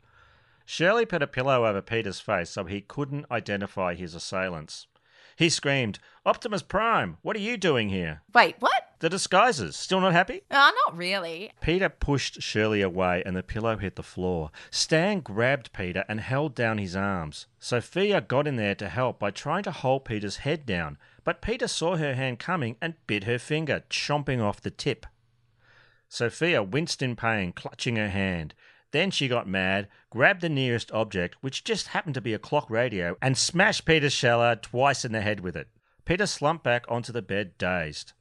[0.65, 4.87] Shirley put a pillow over Peter's face so he couldn't identify his assailants.
[5.37, 8.21] He screamed, Optimus Prime, what are you doing here?
[8.33, 8.86] Wait, what?
[8.99, 9.75] The disguises.
[9.75, 10.41] Still not happy?
[10.49, 11.51] Ah, not really.
[11.61, 14.49] Peter pushed Shirley away and the pillow hit the floor.
[14.71, 17.45] Stan grabbed Peter and held down his arms.
[17.59, 21.67] Sophia got in there to help by trying to hold Peter's head down, but Peter
[21.67, 25.05] saw her hand coming and bit her finger, chomping off the tip.
[26.09, 28.55] Sophia winced in pain, clutching her hand.
[28.91, 32.67] Then she got mad, grabbed the nearest object, which just happened to be a clock
[32.69, 35.67] radio, and smashed Peter Shellard twice in the head with it.
[36.05, 38.13] Peter slumped back onto the bed, dazed.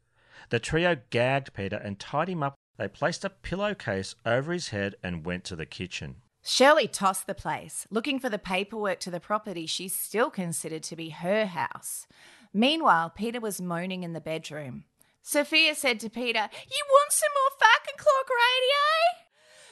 [0.50, 2.54] The trio gagged Peter and tied him up.
[2.78, 6.16] They placed a pillowcase over his head and went to the kitchen.
[6.42, 10.94] Shirley tossed the place, looking for the paperwork to the property she still considered to
[10.94, 12.06] be her house.
[12.54, 14.84] Meanwhile, Peter was moaning in the bedroom.
[15.22, 19.26] Sophia said to Peter, You want some more fucking clock radio?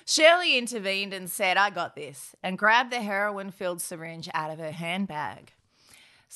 [0.07, 4.59] Shirley intervened and said, I got this, and grabbed the heroin filled syringe out of
[4.59, 5.54] her handbag.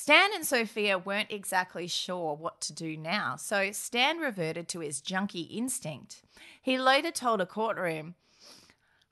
[0.01, 5.01] Stan and Sophia weren't exactly sure what to do now, so Stan reverted to his
[5.01, 6.21] junkie instinct.
[6.61, 8.15] He later told a courtroom,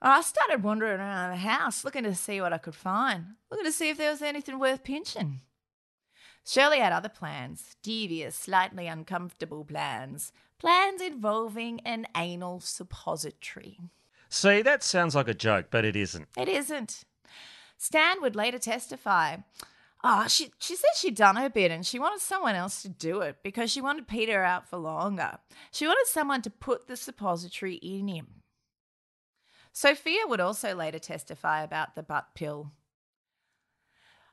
[0.01, 3.71] I started wandering around the house looking to see what I could find, looking to
[3.73, 5.41] see if there was anything worth pinching.
[6.45, 13.77] Shirley had other plans, devious, slightly uncomfortable plans, plans involving an anal suppository.
[14.29, 16.29] See, that sounds like a joke, but it isn't.
[16.37, 17.03] It isn't.
[17.77, 19.35] Stan would later testify.
[20.03, 23.21] Oh, she, she said she'd done her bit and she wanted someone else to do
[23.21, 25.39] it because she wanted Peter out for longer.
[25.71, 28.27] She wanted someone to put the suppository in him.
[29.73, 32.71] Sophia would also later testify about the butt pill.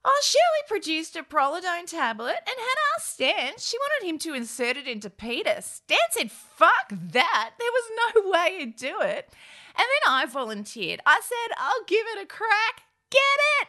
[0.06, 3.52] Oh, Shirley produced a prolidone tablet and had asked Stan.
[3.58, 5.56] She wanted him to insert it into Peter.
[5.60, 7.52] Stan said, fuck that.
[7.58, 9.34] There was no way he'd do it.
[9.76, 11.00] And then I volunteered.
[11.06, 12.82] I said, I'll give it a crack.
[13.10, 13.20] Get
[13.62, 13.68] it?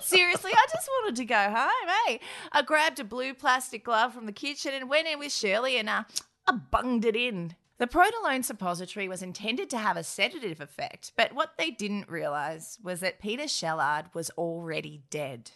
[0.00, 2.18] Seriously, I just wanted to go home, eh?
[2.52, 5.88] I grabbed a blue plastic glove from the kitchen and went in with Shirley and
[5.88, 6.04] uh,
[6.46, 7.54] I bunged it in.
[7.78, 12.78] The Protalone suppository was intended to have a sedative effect, but what they didn't realise
[12.82, 15.50] was that Peter Shellard was already dead.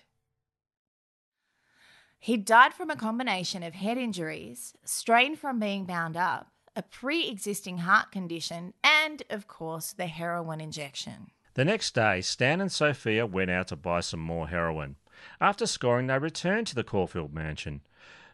[2.18, 7.26] He died from a combination of head injuries, strain from being bound up, a pre
[7.26, 11.30] existing heart condition, and, of course, the heroin injection.
[11.54, 14.96] The next day, Stan and Sophia went out to buy some more heroin.
[15.40, 17.80] After scoring, they returned to the Caulfield mansion.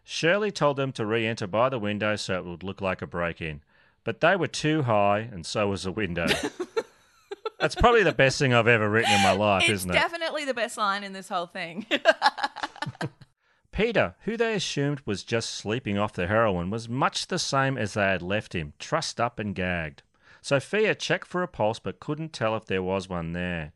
[0.05, 3.07] Shirley told them to re enter by the window so it would look like a
[3.07, 3.63] break in.
[4.05, 6.27] But they were too high, and so was the window.
[7.59, 9.95] That's probably the best thing I've ever written in my life, it's isn't it?
[9.95, 11.87] definitely the best line in this whole thing.
[13.73, 17.95] Peter, who they assumed was just sleeping off the heroin, was much the same as
[17.95, 20.03] they had left him, trussed up and gagged.
[20.47, 23.73] Sophia checked for a pulse but couldn't tell if there was one there.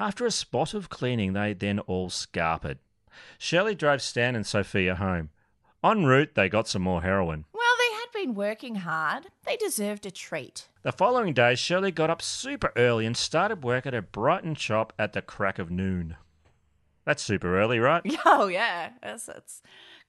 [0.00, 2.78] After a spot of cleaning, they then all scarpered.
[3.38, 5.30] Shirley drove Stan and Sophia home.
[5.84, 7.44] En route, they got some more heroin.
[7.52, 9.28] Well, they had been working hard.
[9.46, 10.66] They deserved a treat.
[10.82, 14.92] The following day, Shirley got up super early and started work at a Brighton shop
[14.98, 16.16] at the crack of noon.
[17.04, 18.02] That's super early, right?
[18.26, 18.90] Oh, yeah.
[19.04, 19.62] That's, that's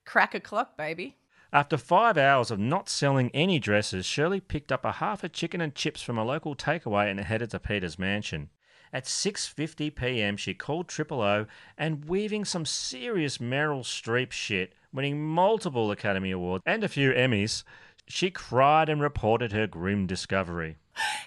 [0.05, 1.17] crack a clock, baby.
[1.51, 5.61] After five hours of not selling any dresses, Shirley picked up a half a chicken
[5.61, 8.49] and chips from a local takeaway and headed to Peter's mansion.
[8.93, 15.25] At 6:50 p.m., she called Triple O and weaving some serious Meryl Streep shit, winning
[15.25, 17.63] multiple Academy Awards and a few Emmys,
[18.07, 20.77] she cried and reported her grim discovery.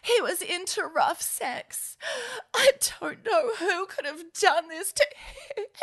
[0.02, 1.96] He was into rough sex.
[2.54, 5.06] I don't know who could have done this to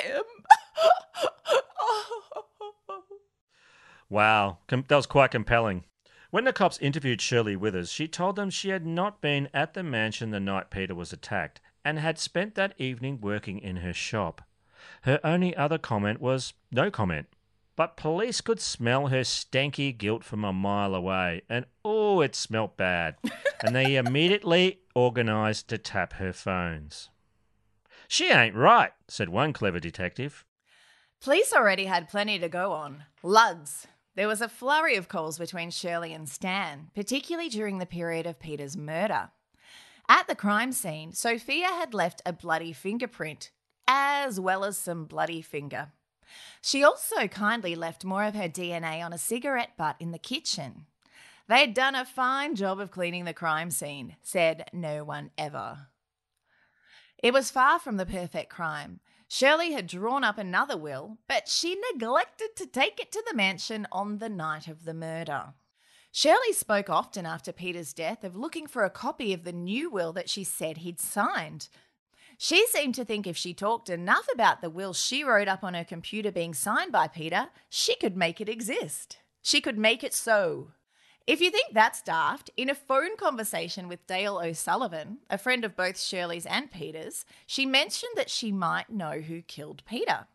[0.01, 0.23] him.
[1.81, 2.29] Oh.
[4.09, 5.85] Wow, com- that was quite compelling.
[6.31, 9.83] When the cops interviewed Shirley Withers, she told them she had not been at the
[9.83, 14.41] mansion the night Peter was attacked and had spent that evening working in her shop.
[15.03, 17.27] Her only other comment was no comment.
[17.75, 22.75] But police could smell her stanky guilt from a mile away, and oh, it smelt
[22.75, 23.15] bad.
[23.63, 27.09] and they immediately organised to tap her phones.
[28.07, 30.43] She ain't right, said one clever detective.
[31.21, 33.03] Police already had plenty to go on.
[33.23, 33.87] Lugs.
[34.19, 38.37] There was a flurry of calls between Shirley and Stan, particularly during the period of
[38.37, 39.29] Peter's murder.
[40.09, 43.51] At the crime scene, Sophia had left a bloody fingerprint,
[43.87, 45.93] as well as some bloody finger.
[46.61, 50.85] She also kindly left more of her DNA on a cigarette butt in the kitchen.
[51.47, 55.87] They'd done a fine job of cleaning the crime scene, said no one ever.
[57.23, 58.99] It was far from the perfect crime.
[59.31, 63.87] Shirley had drawn up another will, but she neglected to take it to the mansion
[63.91, 65.53] on the night of the murder.
[66.11, 70.11] Shirley spoke often after Peter's death of looking for a copy of the new will
[70.13, 71.69] that she said he'd signed.
[72.39, 75.75] She seemed to think if she talked enough about the will she wrote up on
[75.75, 79.19] her computer being signed by Peter, she could make it exist.
[79.43, 80.71] She could make it so.
[81.29, 85.75] If you think that's daft, in a phone conversation with Dale O'Sullivan, a friend of
[85.75, 90.25] both Shirley's and Peter's, she mentioned that she might know who killed Peter.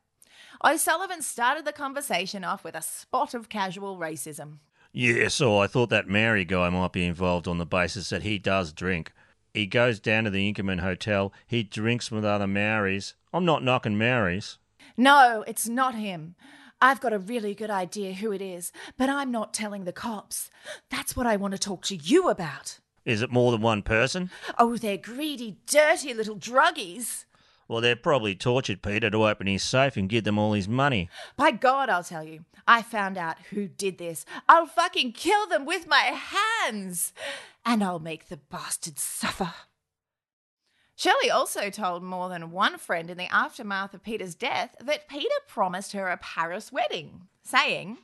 [0.64, 4.59] O'Sullivan started the conversation off with a spot of casual racism.
[4.92, 8.38] Yeah, so I thought that Maori guy might be involved on the basis that he
[8.38, 9.11] does drink.
[9.53, 11.32] He goes down to the Inkerman Hotel.
[11.45, 13.14] He drinks with other Maoris.
[13.32, 14.59] I'm not knocking Maoris.
[14.97, 16.36] No, it's not him.
[16.81, 20.51] I've got a really good idea who it is, but I'm not telling the cops.
[20.91, 22.79] That's what I want to talk to you about.
[23.05, 24.31] Is it more than one person?
[24.59, 27.25] Oh, they're greedy, dirty little druggies.
[27.68, 31.09] Well, they're probably tortured Peter to open his safe and give them all his money.
[31.37, 32.45] By God, I'll tell you.
[32.66, 34.25] I found out who did this.
[34.49, 36.18] I'll fucking kill them with my
[36.66, 37.12] hands.
[37.64, 39.53] And I'll make the bastards suffer.
[40.97, 45.34] Shirley also told more than one friend in the aftermath of Peter's death that Peter
[45.49, 47.99] promised her a Paris wedding, saying,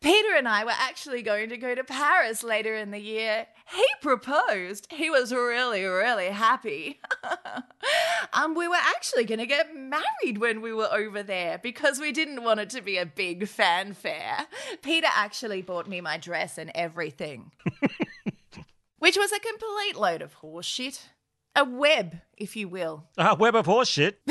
[0.00, 3.46] Peter and I were actually going to go to Paris later in the year.
[3.74, 4.86] He proposed.
[4.90, 7.00] He was really, really happy.
[8.32, 12.12] um, we were actually going to get married when we were over there because we
[12.12, 14.46] didn't want it to be a big fanfare.
[14.82, 17.50] Peter actually bought me my dress and everything,
[18.98, 21.00] which was a complete load of horseshit.
[21.56, 23.04] A web, if you will.
[23.16, 24.16] A web of horseshit.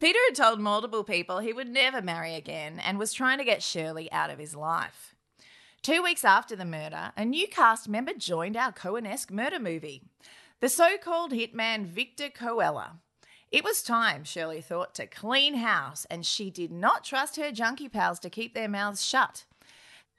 [0.00, 3.62] Peter had told multiple people he would never marry again and was trying to get
[3.62, 5.14] Shirley out of his life.
[5.82, 10.02] Two weeks after the murder, a new cast member joined our Coen-esque murder movie,
[10.60, 12.92] the so-called hitman Victor Colella.
[13.50, 17.90] It was time, Shirley thought, to clean house, and she did not trust her junkie
[17.90, 19.44] pals to keep their mouths shut.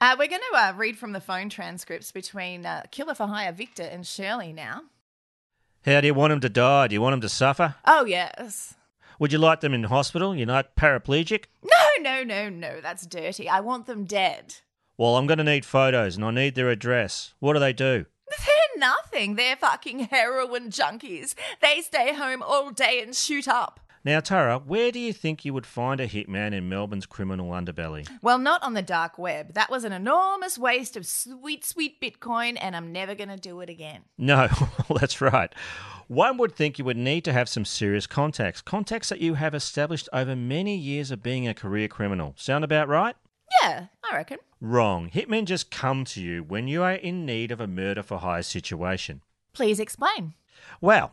[0.00, 3.52] Uh, we're going to uh, read from the phone transcripts between uh, Killer for Hire
[3.52, 4.82] Victor and Shirley now.
[5.84, 6.88] How do you want them to die?
[6.88, 7.74] Do you want them to suffer?
[7.84, 8.74] Oh, yes.
[9.18, 10.34] Would you like them in hospital?
[10.34, 11.44] You're not paraplegic?
[11.62, 13.48] No, no, no, no, that's dirty.
[13.48, 14.56] I want them dead.
[14.96, 17.34] Well, I'm going to need photos and I need their address.
[17.40, 18.06] What do they do?
[18.28, 19.34] They're nothing.
[19.34, 21.34] They're fucking heroin junkies.
[21.60, 23.80] They stay home all day and shoot up.
[24.04, 28.08] Now, Tara, where do you think you would find a hitman in Melbourne's criminal underbelly?
[28.20, 29.54] Well, not on the dark web.
[29.54, 33.60] That was an enormous waste of sweet, sweet Bitcoin, and I'm never going to do
[33.60, 34.02] it again.
[34.18, 34.48] No,
[34.94, 35.54] that's right.
[36.08, 39.54] One would think you would need to have some serious contacts, contacts that you have
[39.54, 42.34] established over many years of being a career criminal.
[42.36, 43.14] Sound about right?
[43.62, 44.38] Yeah, I reckon.
[44.60, 45.10] Wrong.
[45.10, 48.42] Hitmen just come to you when you are in need of a murder for hire
[48.42, 49.22] situation.
[49.52, 50.34] Please explain.
[50.80, 51.12] Well,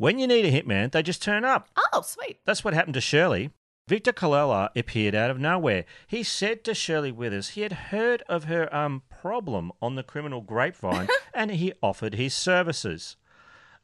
[0.00, 1.68] when you need a hitman, they just turn up.
[1.92, 2.38] Oh, sweet.
[2.46, 3.50] That's what happened to Shirley.
[3.86, 5.84] Victor Colella appeared out of nowhere.
[6.06, 10.40] He said to Shirley Withers he had heard of her um problem on the criminal
[10.40, 13.16] grapevine and he offered his services.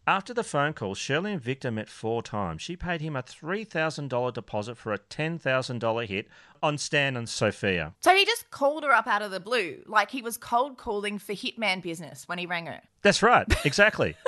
[0.06, 2.62] After the phone call, Shirley and Victor met four times.
[2.62, 6.28] She paid him a $3,000 deposit for a $10,000 hit
[6.62, 7.92] on Stan and Sophia.
[8.00, 11.18] So he just called her up out of the blue, like he was cold calling
[11.18, 12.80] for hitman business when he rang her.
[13.02, 14.16] That's right, exactly.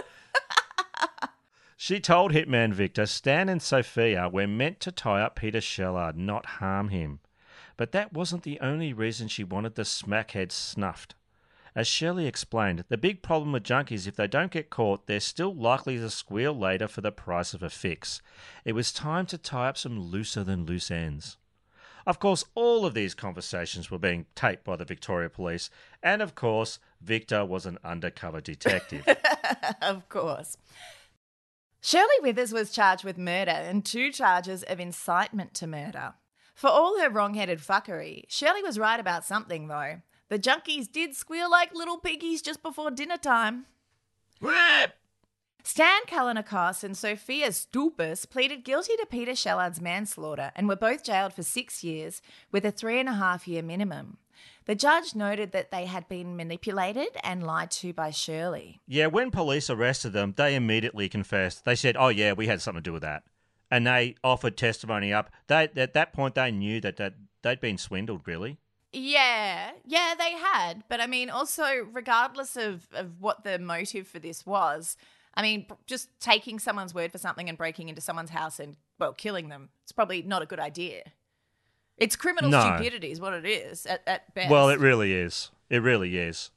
[1.80, 6.44] she told Hitman Victor Stan and Sophia were meant to tie up Peter Shellard, not
[6.44, 7.20] harm him.
[7.76, 11.14] But that wasn't the only reason she wanted the smackhead snuffed.
[11.76, 15.54] As Shirley explained, the big problem with junkies, if they don't get caught, they're still
[15.54, 18.20] likely to squeal later for the price of a fix.
[18.64, 21.36] It was time to tie up some looser than loose ends.
[22.04, 25.70] Of course, all of these conversations were being taped by the Victoria Police,
[26.02, 29.06] and of course, Victor was an undercover detective.
[29.80, 30.56] of course.
[31.80, 36.14] Shirley Withers was charged with murder and two charges of incitement to murder.
[36.54, 40.02] For all her wrong headed fuckery, Shirley was right about something, though.
[40.28, 43.66] The junkies did squeal like little piggies just before dinner time.
[45.62, 51.34] Stan Kalinikos and Sophia Stupus pleaded guilty to Peter Shellard's manslaughter and were both jailed
[51.34, 54.18] for six years with a three and a half year minimum.
[54.66, 58.80] The judge noted that they had been manipulated and lied to by Shirley.
[58.86, 61.64] yeah, when police arrested them, they immediately confessed.
[61.64, 63.22] They said, "Oh yeah, we had something to do with that,"
[63.70, 65.30] and they offered testimony up.
[65.46, 68.22] They at that point they knew that, that they'd been swindled.
[68.26, 68.58] Really?
[68.92, 70.84] Yeah, yeah, they had.
[70.88, 74.96] But I mean, also, regardless of, of what the motive for this was,
[75.34, 79.12] I mean, just taking someone's word for something and breaking into someone's house and, well,
[79.12, 81.02] killing them, it's probably not a good idea.
[81.98, 82.60] It's criminal No.
[82.60, 84.50] stupidity, is what it is at, at best.
[84.50, 85.50] Well, it really is.
[85.68, 86.50] It really is.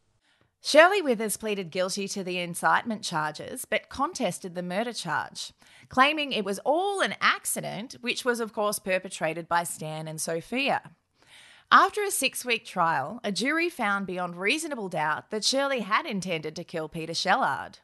[0.64, 5.54] Shirley Withers pleaded guilty to the incitement charges, but contested the murder charge,
[5.90, 10.92] claiming it was all an accident, which was, of course, perpetrated by Stan and Sophia.
[11.72, 16.56] After a six week trial, a jury found beyond reasonable doubt that Shirley had intended
[16.58, 17.80] to kill Peter Shellard.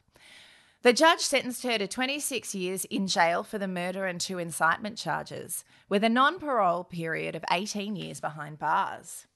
[0.88, 4.96] The judge sentenced her to 26 years in jail for the murder and two incitement
[4.96, 9.26] charges, with a non parole period of 18 years behind bars.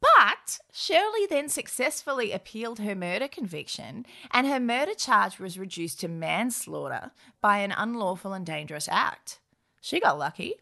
[0.00, 6.06] But Shirley then successfully appealed her murder conviction, and her murder charge was reduced to
[6.06, 7.10] manslaughter
[7.40, 9.40] by an unlawful and dangerous act.
[9.80, 10.54] She got lucky.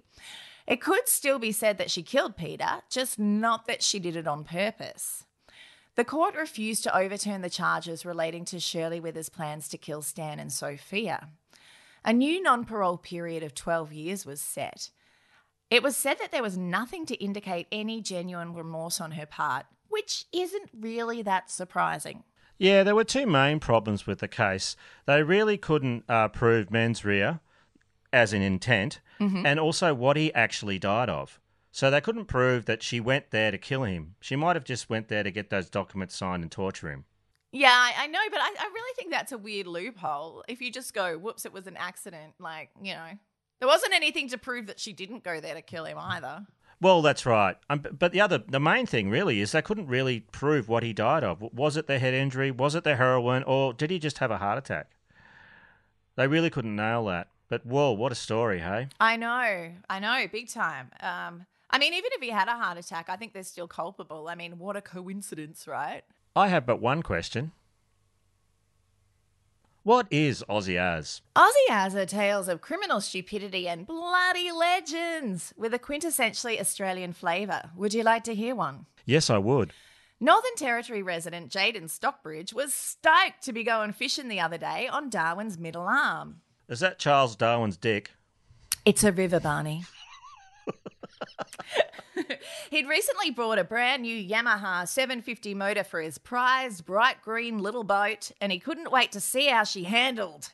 [0.67, 4.27] It could still be said that she killed Peter, just not that she did it
[4.27, 5.25] on purpose.
[5.99, 10.39] The court refused to overturn the charges relating to Shirley Withers' plans to kill Stan
[10.39, 11.27] and Sophia.
[12.05, 14.91] A new non parole period of 12 years was set.
[15.71, 19.67] It was said that there was nothing to indicate any genuine remorse on her part,
[19.89, 22.23] which isn't really that surprising.
[22.59, 24.77] Yeah, there were two main problems with the case.
[25.05, 27.41] They really couldn't uh, prove mens rea,
[28.13, 29.45] as in intent, Mhm.
[29.45, 31.41] and also what he actually died of.
[31.79, 34.17] So they couldn't prove that she went there to kill him.
[34.21, 37.05] She might have just went there to get those documents signed and torture him.
[37.53, 40.43] Yeah, I, I know, but I, I really think that's a weird loophole.
[40.49, 43.11] If you just go, whoops, it was an accident, like, you know,
[43.61, 46.47] there wasn't anything to prove that she didn't go there to kill him either.
[46.81, 47.57] Well, that's right.
[47.71, 50.93] Um, but the other, the main thing really is they couldn't really prove what he
[50.93, 51.41] died of.
[51.41, 52.51] Was it the head injury?
[52.51, 53.45] Was it the heroin?
[53.45, 54.91] Or did he just have a heart attack?
[56.17, 57.29] They really couldn't nail that.
[57.49, 58.89] But whoa, what a story, hey?
[58.99, 60.91] I know, I know, big time.
[60.99, 64.29] Um, I mean, even if he had a heart attack, I think they're still culpable.
[64.29, 66.03] I mean, what a coincidence, right?
[66.35, 67.53] I have but one question.
[69.83, 71.23] What is Aussie as?
[71.35, 77.71] Aussie as are tales of criminal stupidity and bloody legends with a quintessentially Australian flavour.
[77.77, 78.87] Would you like to hear one?
[79.07, 79.73] Yes, I would.
[80.21, 85.11] Northern Territory resident Jaden Stockbridge was stoked to be going fishing the other day on
[85.11, 86.41] Darwin's middle arm.
[86.69, 88.11] Is that Charles Darwin's dick?
[88.85, 89.85] It's a river, Barney.
[92.71, 97.85] He'd recently bought a brand new Yamaha 750 motor for his prized bright green little
[97.85, 100.53] boat, and he couldn't wait to see how she handled.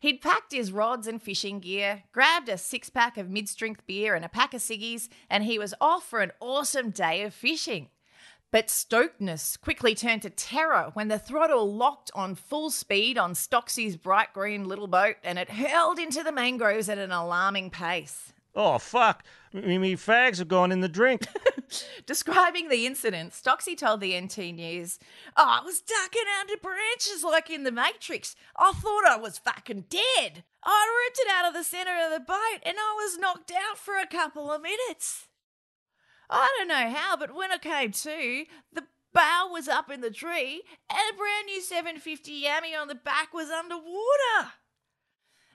[0.00, 4.14] He'd packed his rods and fishing gear, grabbed a six pack of mid strength beer
[4.14, 7.88] and a pack of ciggies, and he was off for an awesome day of fishing.
[8.54, 13.96] But stokedness quickly turned to terror when the throttle locked on full speed on Stocksy's
[13.96, 18.32] bright green little boat and it hurled into the mangroves at an alarming pace.
[18.54, 19.24] Oh, fuck.
[19.54, 21.28] Me, me fags have gone in the drink.
[22.06, 24.98] Describing the incident, Stocksy told the NT News,
[25.36, 28.34] oh, I was ducking under branches like in the Matrix.
[28.56, 30.42] I thought I was fucking dead.
[30.64, 33.78] I ripped it out of the centre of the boat and I was knocked out
[33.78, 35.28] for a couple of minutes.
[36.28, 40.10] I don't know how, but when I came to, the bow was up in the
[40.10, 44.52] tree and a brand new 750 Yami on the back was underwater.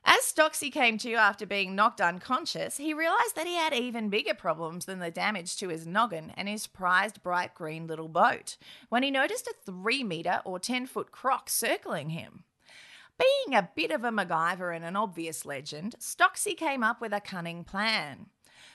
[0.06, 4.34] As Stocksy came to after being knocked unconscious, he realised that he had even bigger
[4.34, 8.58] problems than the damage to his noggin and his prized bright green little boat
[8.90, 12.44] when he noticed a 3 metre or 10 foot croc circling him.
[13.20, 17.20] Being a bit of a MacGyver and an obvious legend, Stocksy came up with a
[17.20, 18.28] cunning plan.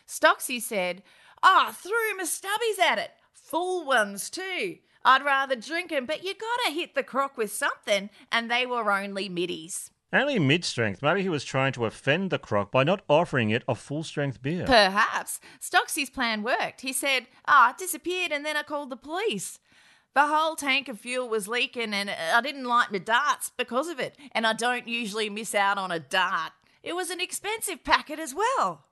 [0.06, 1.02] Stocksy said,
[1.42, 3.12] Ah, oh, threw my stubbies at it.
[3.32, 4.78] Full ones, too.
[5.04, 8.90] I'd rather drink 'em, but you gotta hit the croc with something, and they were
[8.90, 9.90] only middies.
[10.14, 11.02] Only mid strength.
[11.02, 14.40] Maybe he was trying to offend the croc by not offering it a full strength
[14.40, 14.64] beer.
[14.64, 15.40] Perhaps.
[15.60, 16.82] Stocksy's plan worked.
[16.82, 19.58] He said, Ah, oh, it disappeared, and then I called the police.
[20.14, 23.98] The whole tank of fuel was leaking, and I didn't like my darts because of
[23.98, 26.52] it, and I don't usually miss out on a dart.
[26.84, 28.84] It was an expensive packet as well.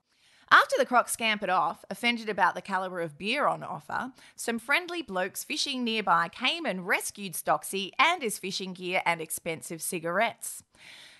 [0.50, 5.00] After the croc scampered off, offended about the calibre of beer on offer, some friendly
[5.00, 10.64] blokes fishing nearby came and rescued Stocksy and his fishing gear and expensive cigarettes.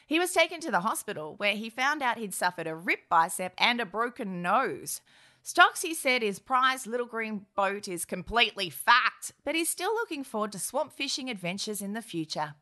[0.06, 3.54] He was taken to the hospital where he found out he'd suffered a ripped bicep
[3.58, 5.00] and a broken nose.
[5.44, 10.52] Stocksy said his prized little green boat is completely fucked, but he's still looking forward
[10.52, 12.54] to swamp fishing adventures in the future.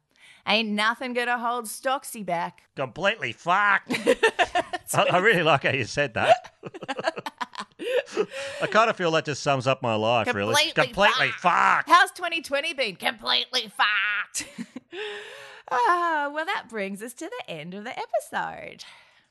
[0.47, 2.62] Ain't nothing gonna hold Stocksy back.
[2.76, 3.93] Completely fucked.
[4.95, 6.55] I, I really like how you said that.
[8.62, 10.55] I kind of feel that just sums up my life, really.
[10.55, 11.86] Completely Completely fucked.
[11.86, 11.88] fucked.
[11.91, 12.97] How's 2020 been?
[12.97, 14.49] Completely fucked.
[15.70, 18.84] Ah, well, that brings us to the end of the episode.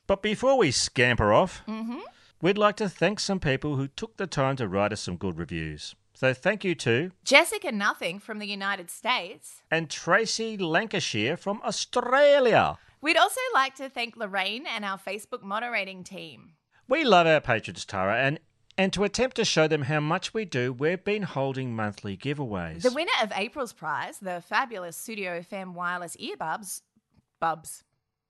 [0.07, 1.99] But before we scamper off, Mm-hmm.
[2.41, 5.37] we'd like to thank some people who took the time to write us some good
[5.37, 5.95] reviews.
[6.13, 9.61] So thank you to Jessica Nothing from the United States.
[9.71, 12.77] and Tracy Lancashire from Australia.
[13.01, 16.53] We'd also like to thank Lorraine and our Facebook moderating team.
[16.89, 18.39] We love our patrons, Tara, and
[18.79, 22.81] and to attempt to show them how much we do, we've been holding monthly giveaways.
[22.81, 26.81] The winner of April's prize, the fabulous Studio FM wireless earbuds,
[27.41, 27.83] bubs.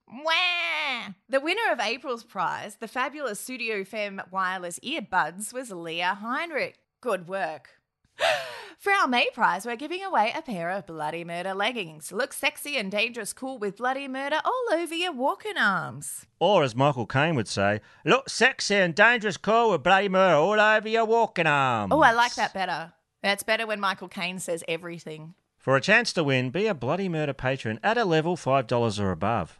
[0.07, 1.13] Wah!
[1.29, 6.79] The winner of April's prize, the fabulous Studio FM wireless earbuds, was Leah Heinrich.
[6.99, 7.78] Good work.
[8.79, 12.13] For our May prize, we're giving away a pair of Bloody Murder leggings.
[12.13, 16.25] Look sexy and dangerous cool with Bloody Murder all over your walking arms.
[16.39, 20.59] Or as Michael Caine would say, look sexy and dangerous cool with bloody murder all
[20.59, 21.91] over your walking arm.
[21.91, 22.93] Oh, I like that better.
[23.21, 25.33] That's better when Michael Caine says everything.
[25.57, 29.11] For a chance to win, be a Bloody Murder patron at a level $5 or
[29.11, 29.59] above.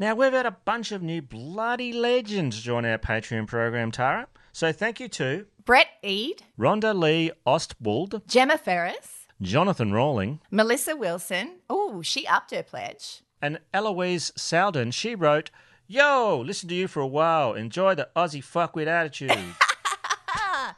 [0.00, 4.26] Now, we've had a bunch of new bloody legends join our Patreon program, Tara.
[4.56, 11.56] So thank you to Brett Ead, Rhonda Lee Ostwald, Gemma Ferris, Jonathan Rawling, Melissa Wilson.
[11.68, 13.20] Oh, she upped her pledge.
[13.42, 14.94] and Eloise Souden.
[14.94, 15.50] She wrote,
[15.86, 17.52] Yo, listen to you for a while.
[17.52, 19.30] Enjoy the Aussie fuckwit attitude.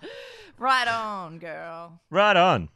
[0.58, 2.00] Right on, girl.
[2.10, 2.70] right on.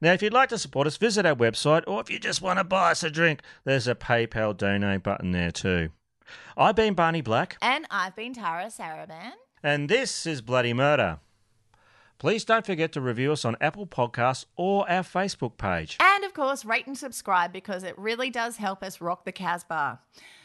[0.00, 2.58] Now, if you'd like to support us, visit our website, or if you just want
[2.58, 5.90] to buy us a drink, there's a PayPal donate button there too.
[6.56, 9.30] I've been Barney Black, And I've been Tara Saraban.
[9.64, 11.20] And this is Bloody Murder.
[12.18, 15.96] Please don't forget to review us on Apple Podcasts or our Facebook page.
[16.00, 20.00] And of course, rate and subscribe because it really does help us rock the Casbah.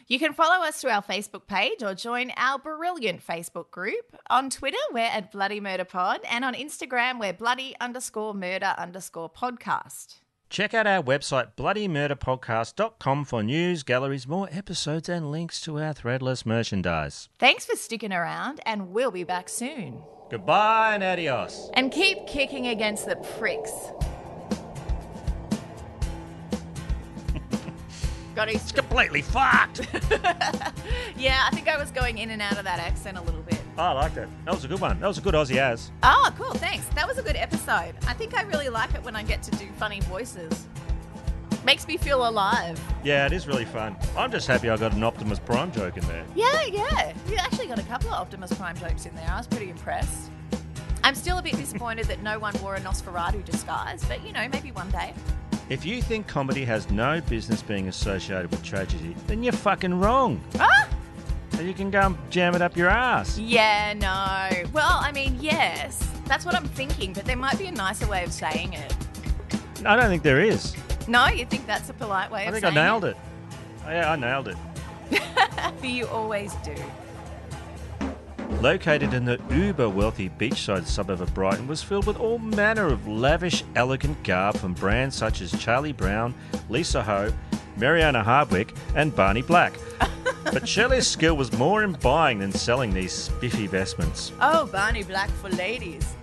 [0.07, 4.17] You can follow us through our Facebook page or join our brilliant Facebook group.
[4.29, 9.29] On Twitter, we're at Bloody Murder Pod, and on Instagram, we're bloody underscore murder underscore
[9.29, 10.21] podcast.
[10.49, 16.43] Check out our website, bloodymurderpodcast.com, for news, galleries, more episodes, and links to our threadless
[16.43, 17.29] merchandise.
[17.37, 20.01] Thanks for sticking around, and we'll be back soon.
[20.31, 21.69] Goodbye and adios.
[21.75, 23.71] And keep kicking against the pricks.
[28.35, 29.81] Got It's completely fucked.
[31.15, 33.59] Yeah, I think I was going in and out of that accent a little bit.
[33.79, 34.27] I like that.
[34.45, 34.99] That was a good one.
[34.99, 35.91] That was a good Aussie as.
[36.03, 36.53] Oh, cool.
[36.53, 36.85] Thanks.
[36.95, 37.93] That was a good episode.
[38.07, 40.67] I think I really like it when I get to do funny voices.
[41.63, 42.79] Makes me feel alive.
[43.03, 43.95] Yeah, it is really fun.
[44.17, 46.25] I'm just happy I got an Optimus Prime joke in there.
[46.35, 47.13] Yeah, yeah.
[47.29, 49.29] You actually got a couple of Optimus Prime jokes in there.
[49.29, 50.29] I was pretty impressed.
[51.03, 54.47] I'm still a bit disappointed that no one wore a Nosferatu disguise, but you know,
[54.49, 55.13] maybe one day.
[55.69, 60.41] If you think comedy has no business being associated with tragedy, then you're fucking wrong.
[60.59, 60.89] Ah!
[61.59, 63.37] And you can go and jam it up your ass.
[63.37, 64.69] Yeah, no.
[64.71, 66.01] Well, I mean, yes.
[66.25, 68.95] That's what I'm thinking, but there might be a nicer way of saying it.
[69.85, 70.73] I don't think there is.
[71.09, 72.67] No, you think that's a polite way of saying it.
[72.67, 73.17] I of think I saying nailed it.
[73.85, 74.57] Oh, yeah, I nailed it.
[75.11, 75.83] it?
[75.83, 76.75] you always do.
[78.61, 83.05] Located in the uber wealthy beachside suburb of Brighton, was filled with all manner of
[83.05, 86.33] lavish, elegant garb from brands such as Charlie Brown,
[86.69, 87.33] Lisa Ho,
[87.79, 89.73] Mariana Hardwick, and Barney Black.
[90.43, 94.31] but Shirley's skill was more in buying than selling these spiffy vestments.
[94.41, 96.15] Oh, Barney Black for ladies.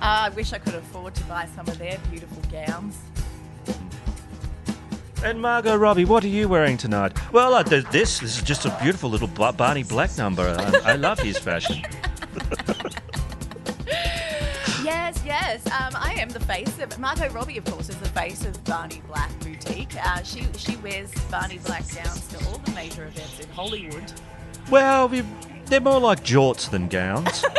[0.00, 2.98] Ah, I wish I could afford to buy some of their beautiful gowns.
[5.24, 7.12] And Margot Robbie, what are you wearing tonight?
[7.32, 10.54] Well, uh, th- this this is just a beautiful little Barney Black number.
[10.58, 11.82] I, I love his fashion.
[15.24, 15.66] Yes, yes.
[15.66, 19.02] Um, I am the face of Margot Robbie, of course, is the face of Barney
[19.06, 19.94] Black Boutique.
[20.02, 24.12] Uh, she she wears Barney Black gowns to all the major events in Hollywood.
[24.70, 25.22] Well, we,
[25.66, 27.44] they're more like jorts than gowns.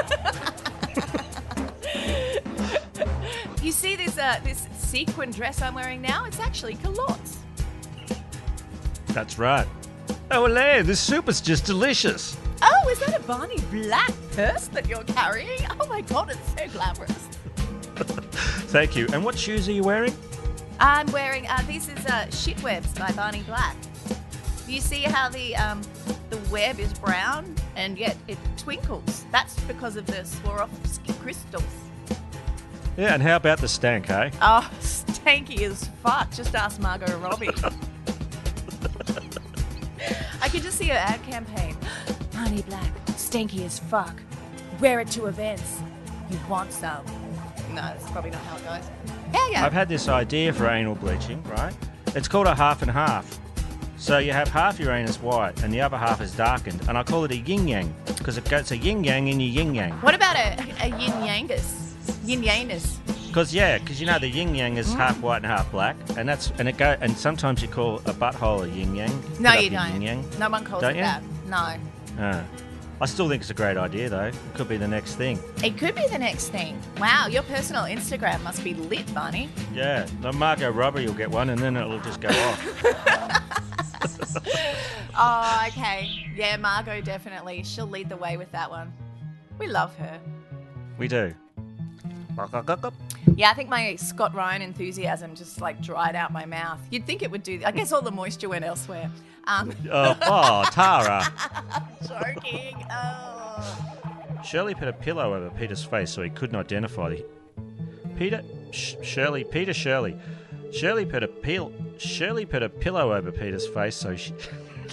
[3.61, 6.25] You see this uh, this sequin dress I'm wearing now?
[6.25, 7.39] It's actually culottes.
[9.07, 9.67] That's right.
[10.29, 12.37] Oh, Elaine, this soup is just delicious.
[12.61, 15.59] Oh, is that a Barney Black purse that you're carrying?
[15.79, 17.27] Oh my god, it's so glamorous.
[18.71, 19.07] Thank you.
[19.13, 20.13] And what shoes are you wearing?
[20.79, 23.75] I'm wearing uh, this is uh, Shit Webs by Barney Black.
[24.67, 25.81] You see how the um,
[26.29, 29.25] the web is brown and yet it twinkles.
[29.31, 31.63] That's because of the Swarovski crystals.
[32.97, 34.31] Yeah, and how about the stank, eh?
[34.41, 36.31] Oh, stanky as fuck.
[36.31, 37.49] Just ask Margot Robbie.
[40.41, 41.77] I can just see her ad campaign.
[42.33, 44.21] Barney Black, stanky as fuck.
[44.79, 45.79] Wear it to events.
[46.29, 47.05] You want some?
[47.69, 48.89] No, that's probably not how it goes.
[49.33, 49.65] Yeah, yeah.
[49.65, 51.73] I've had this idea for anal bleaching, right?
[52.15, 53.39] It's called a half and half.
[53.97, 57.03] So you have half your anus white and the other half is darkened, and I
[57.03, 59.93] call it a yin yang because it goes a yin yang in your yin yang.
[60.01, 61.93] What about a, a yin yangus?
[62.25, 62.97] Yin yanus.
[63.27, 66.27] Because yeah, because you know the yin yang is half white and half black, and
[66.27, 69.23] that's and it go and sometimes you call a butthole a yin yang.
[69.39, 69.93] No, you don't.
[69.93, 70.39] Yin yang.
[70.39, 71.03] No one calls Don't it you?
[71.03, 71.23] that.
[71.47, 71.75] No.
[72.19, 72.43] Ah.
[73.01, 74.25] I still think it's a great idea though.
[74.25, 75.39] It could be the next thing.
[75.63, 76.79] It could be the next thing.
[76.97, 79.49] Wow, your personal Instagram must be lit, Barney.
[79.73, 82.81] Yeah, the Margot Robbie will get one, and then it'll just go off.
[85.17, 86.09] Oh, okay.
[86.35, 87.63] Yeah, Margot definitely.
[87.63, 88.91] She'll lead the way with that one.
[89.57, 90.19] We love her.
[90.97, 91.33] we do.
[93.35, 96.79] Yeah, I think my Scott Ryan enthusiasm just like dried out my mouth.
[96.91, 97.59] You'd think it would do.
[97.65, 99.09] I guess all the moisture went elsewhere.
[99.45, 101.23] Um, Oh, oh, Tara.
[102.07, 102.75] joking.
[102.91, 104.41] Oh.
[104.43, 107.25] Shirley put a pillow over Peter's face so he couldn't identify the.
[108.17, 110.15] Peter, Sh- Shirley, Peter, Shirley,
[110.71, 114.33] Shirley put a pil- Shirley put a pillow over Peter's face so she.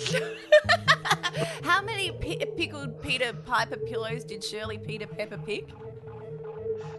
[1.63, 5.69] How many pi- pickled Peter Piper pillows did Shirley Peter Pepper pick?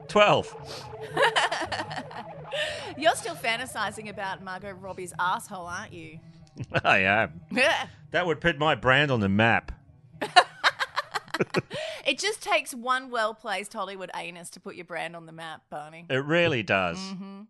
[0.07, 0.53] Twelve.
[2.97, 6.19] You're still fantasizing about Margot Robbie's asshole, aren't you?
[6.83, 7.41] I am.
[8.11, 9.71] That would put my brand on the map.
[12.05, 15.63] it just takes one well placed Hollywood anus to put your brand on the map,
[15.69, 16.05] Barney.
[16.09, 16.97] It really does.
[16.99, 17.41] hmm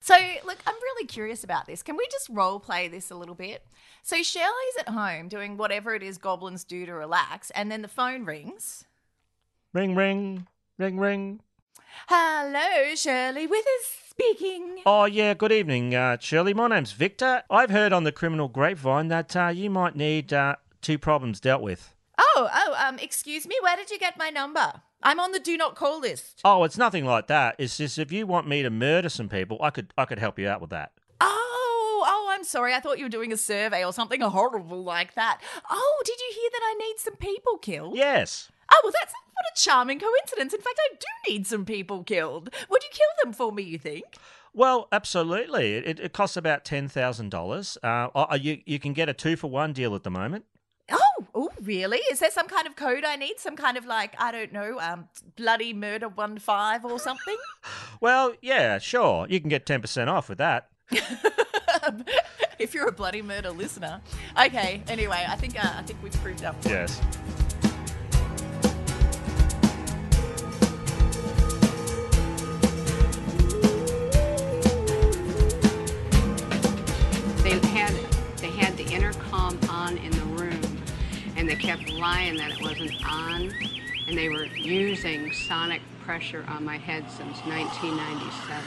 [0.00, 1.82] So, look, I'm really curious about this.
[1.82, 3.64] Can we just role play this a little bit?
[4.02, 7.88] So, Shirley's at home doing whatever it is goblins do to relax, and then the
[7.88, 8.84] phone rings.
[9.74, 10.46] Ring, ring,
[10.78, 11.40] ring, ring.
[12.08, 13.66] Hello, Shirley Withers
[14.08, 14.78] speaking.
[14.86, 16.54] Oh yeah, good evening, uh, Shirley.
[16.54, 17.42] My name's Victor.
[17.50, 21.60] I've heard on the criminal grapevine that uh, you might need uh, two problems dealt
[21.60, 21.94] with.
[22.16, 24.80] Oh, oh, um, excuse me, where did you get my number?
[25.02, 26.40] I'm on the do not call list.
[26.46, 27.54] Oh, it's nothing like that.
[27.58, 30.38] It's just if you want me to murder some people, I could I could help
[30.38, 30.92] you out with that.
[31.20, 32.72] Oh, oh, I'm sorry.
[32.72, 35.42] I thought you were doing a survey or something horrible like that.
[35.68, 37.96] Oh, did you hear that I need some people killed?
[37.98, 38.48] Yes.
[38.78, 40.54] Oh, well, that's what a charming coincidence.
[40.54, 42.50] In fact, I do need some people killed.
[42.68, 44.04] Would you kill them for me, you think?
[44.54, 45.76] Well, absolutely.
[45.76, 47.76] It, it costs about ten thousand dollars.
[47.82, 50.44] Uh, oh, you you can get a two for one deal at the moment.
[50.90, 51.98] Oh, oh, really?
[52.10, 53.38] Is there some kind of code I need?
[53.38, 57.36] Some kind of like, I don't know, um, bloody murder one five or something?
[58.00, 59.26] Well, yeah, sure.
[59.28, 60.68] You can get ten percent off with that.
[62.60, 64.00] if you're a bloody murder listener.
[64.40, 66.54] Okay, anyway, I think uh, I think we've proved up.
[66.64, 67.00] Yes.
[81.48, 83.52] And they kept lying that it wasn't on,
[84.06, 88.64] and they were using sonic pressure on my head since 1997.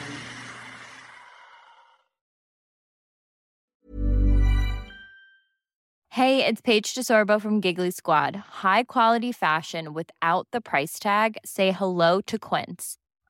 [6.09, 8.35] Hey, it's Paige DeSorbo from Giggly Squad.
[8.35, 11.37] High quality fashion without the price tag.
[11.45, 12.97] Say hello to Quince.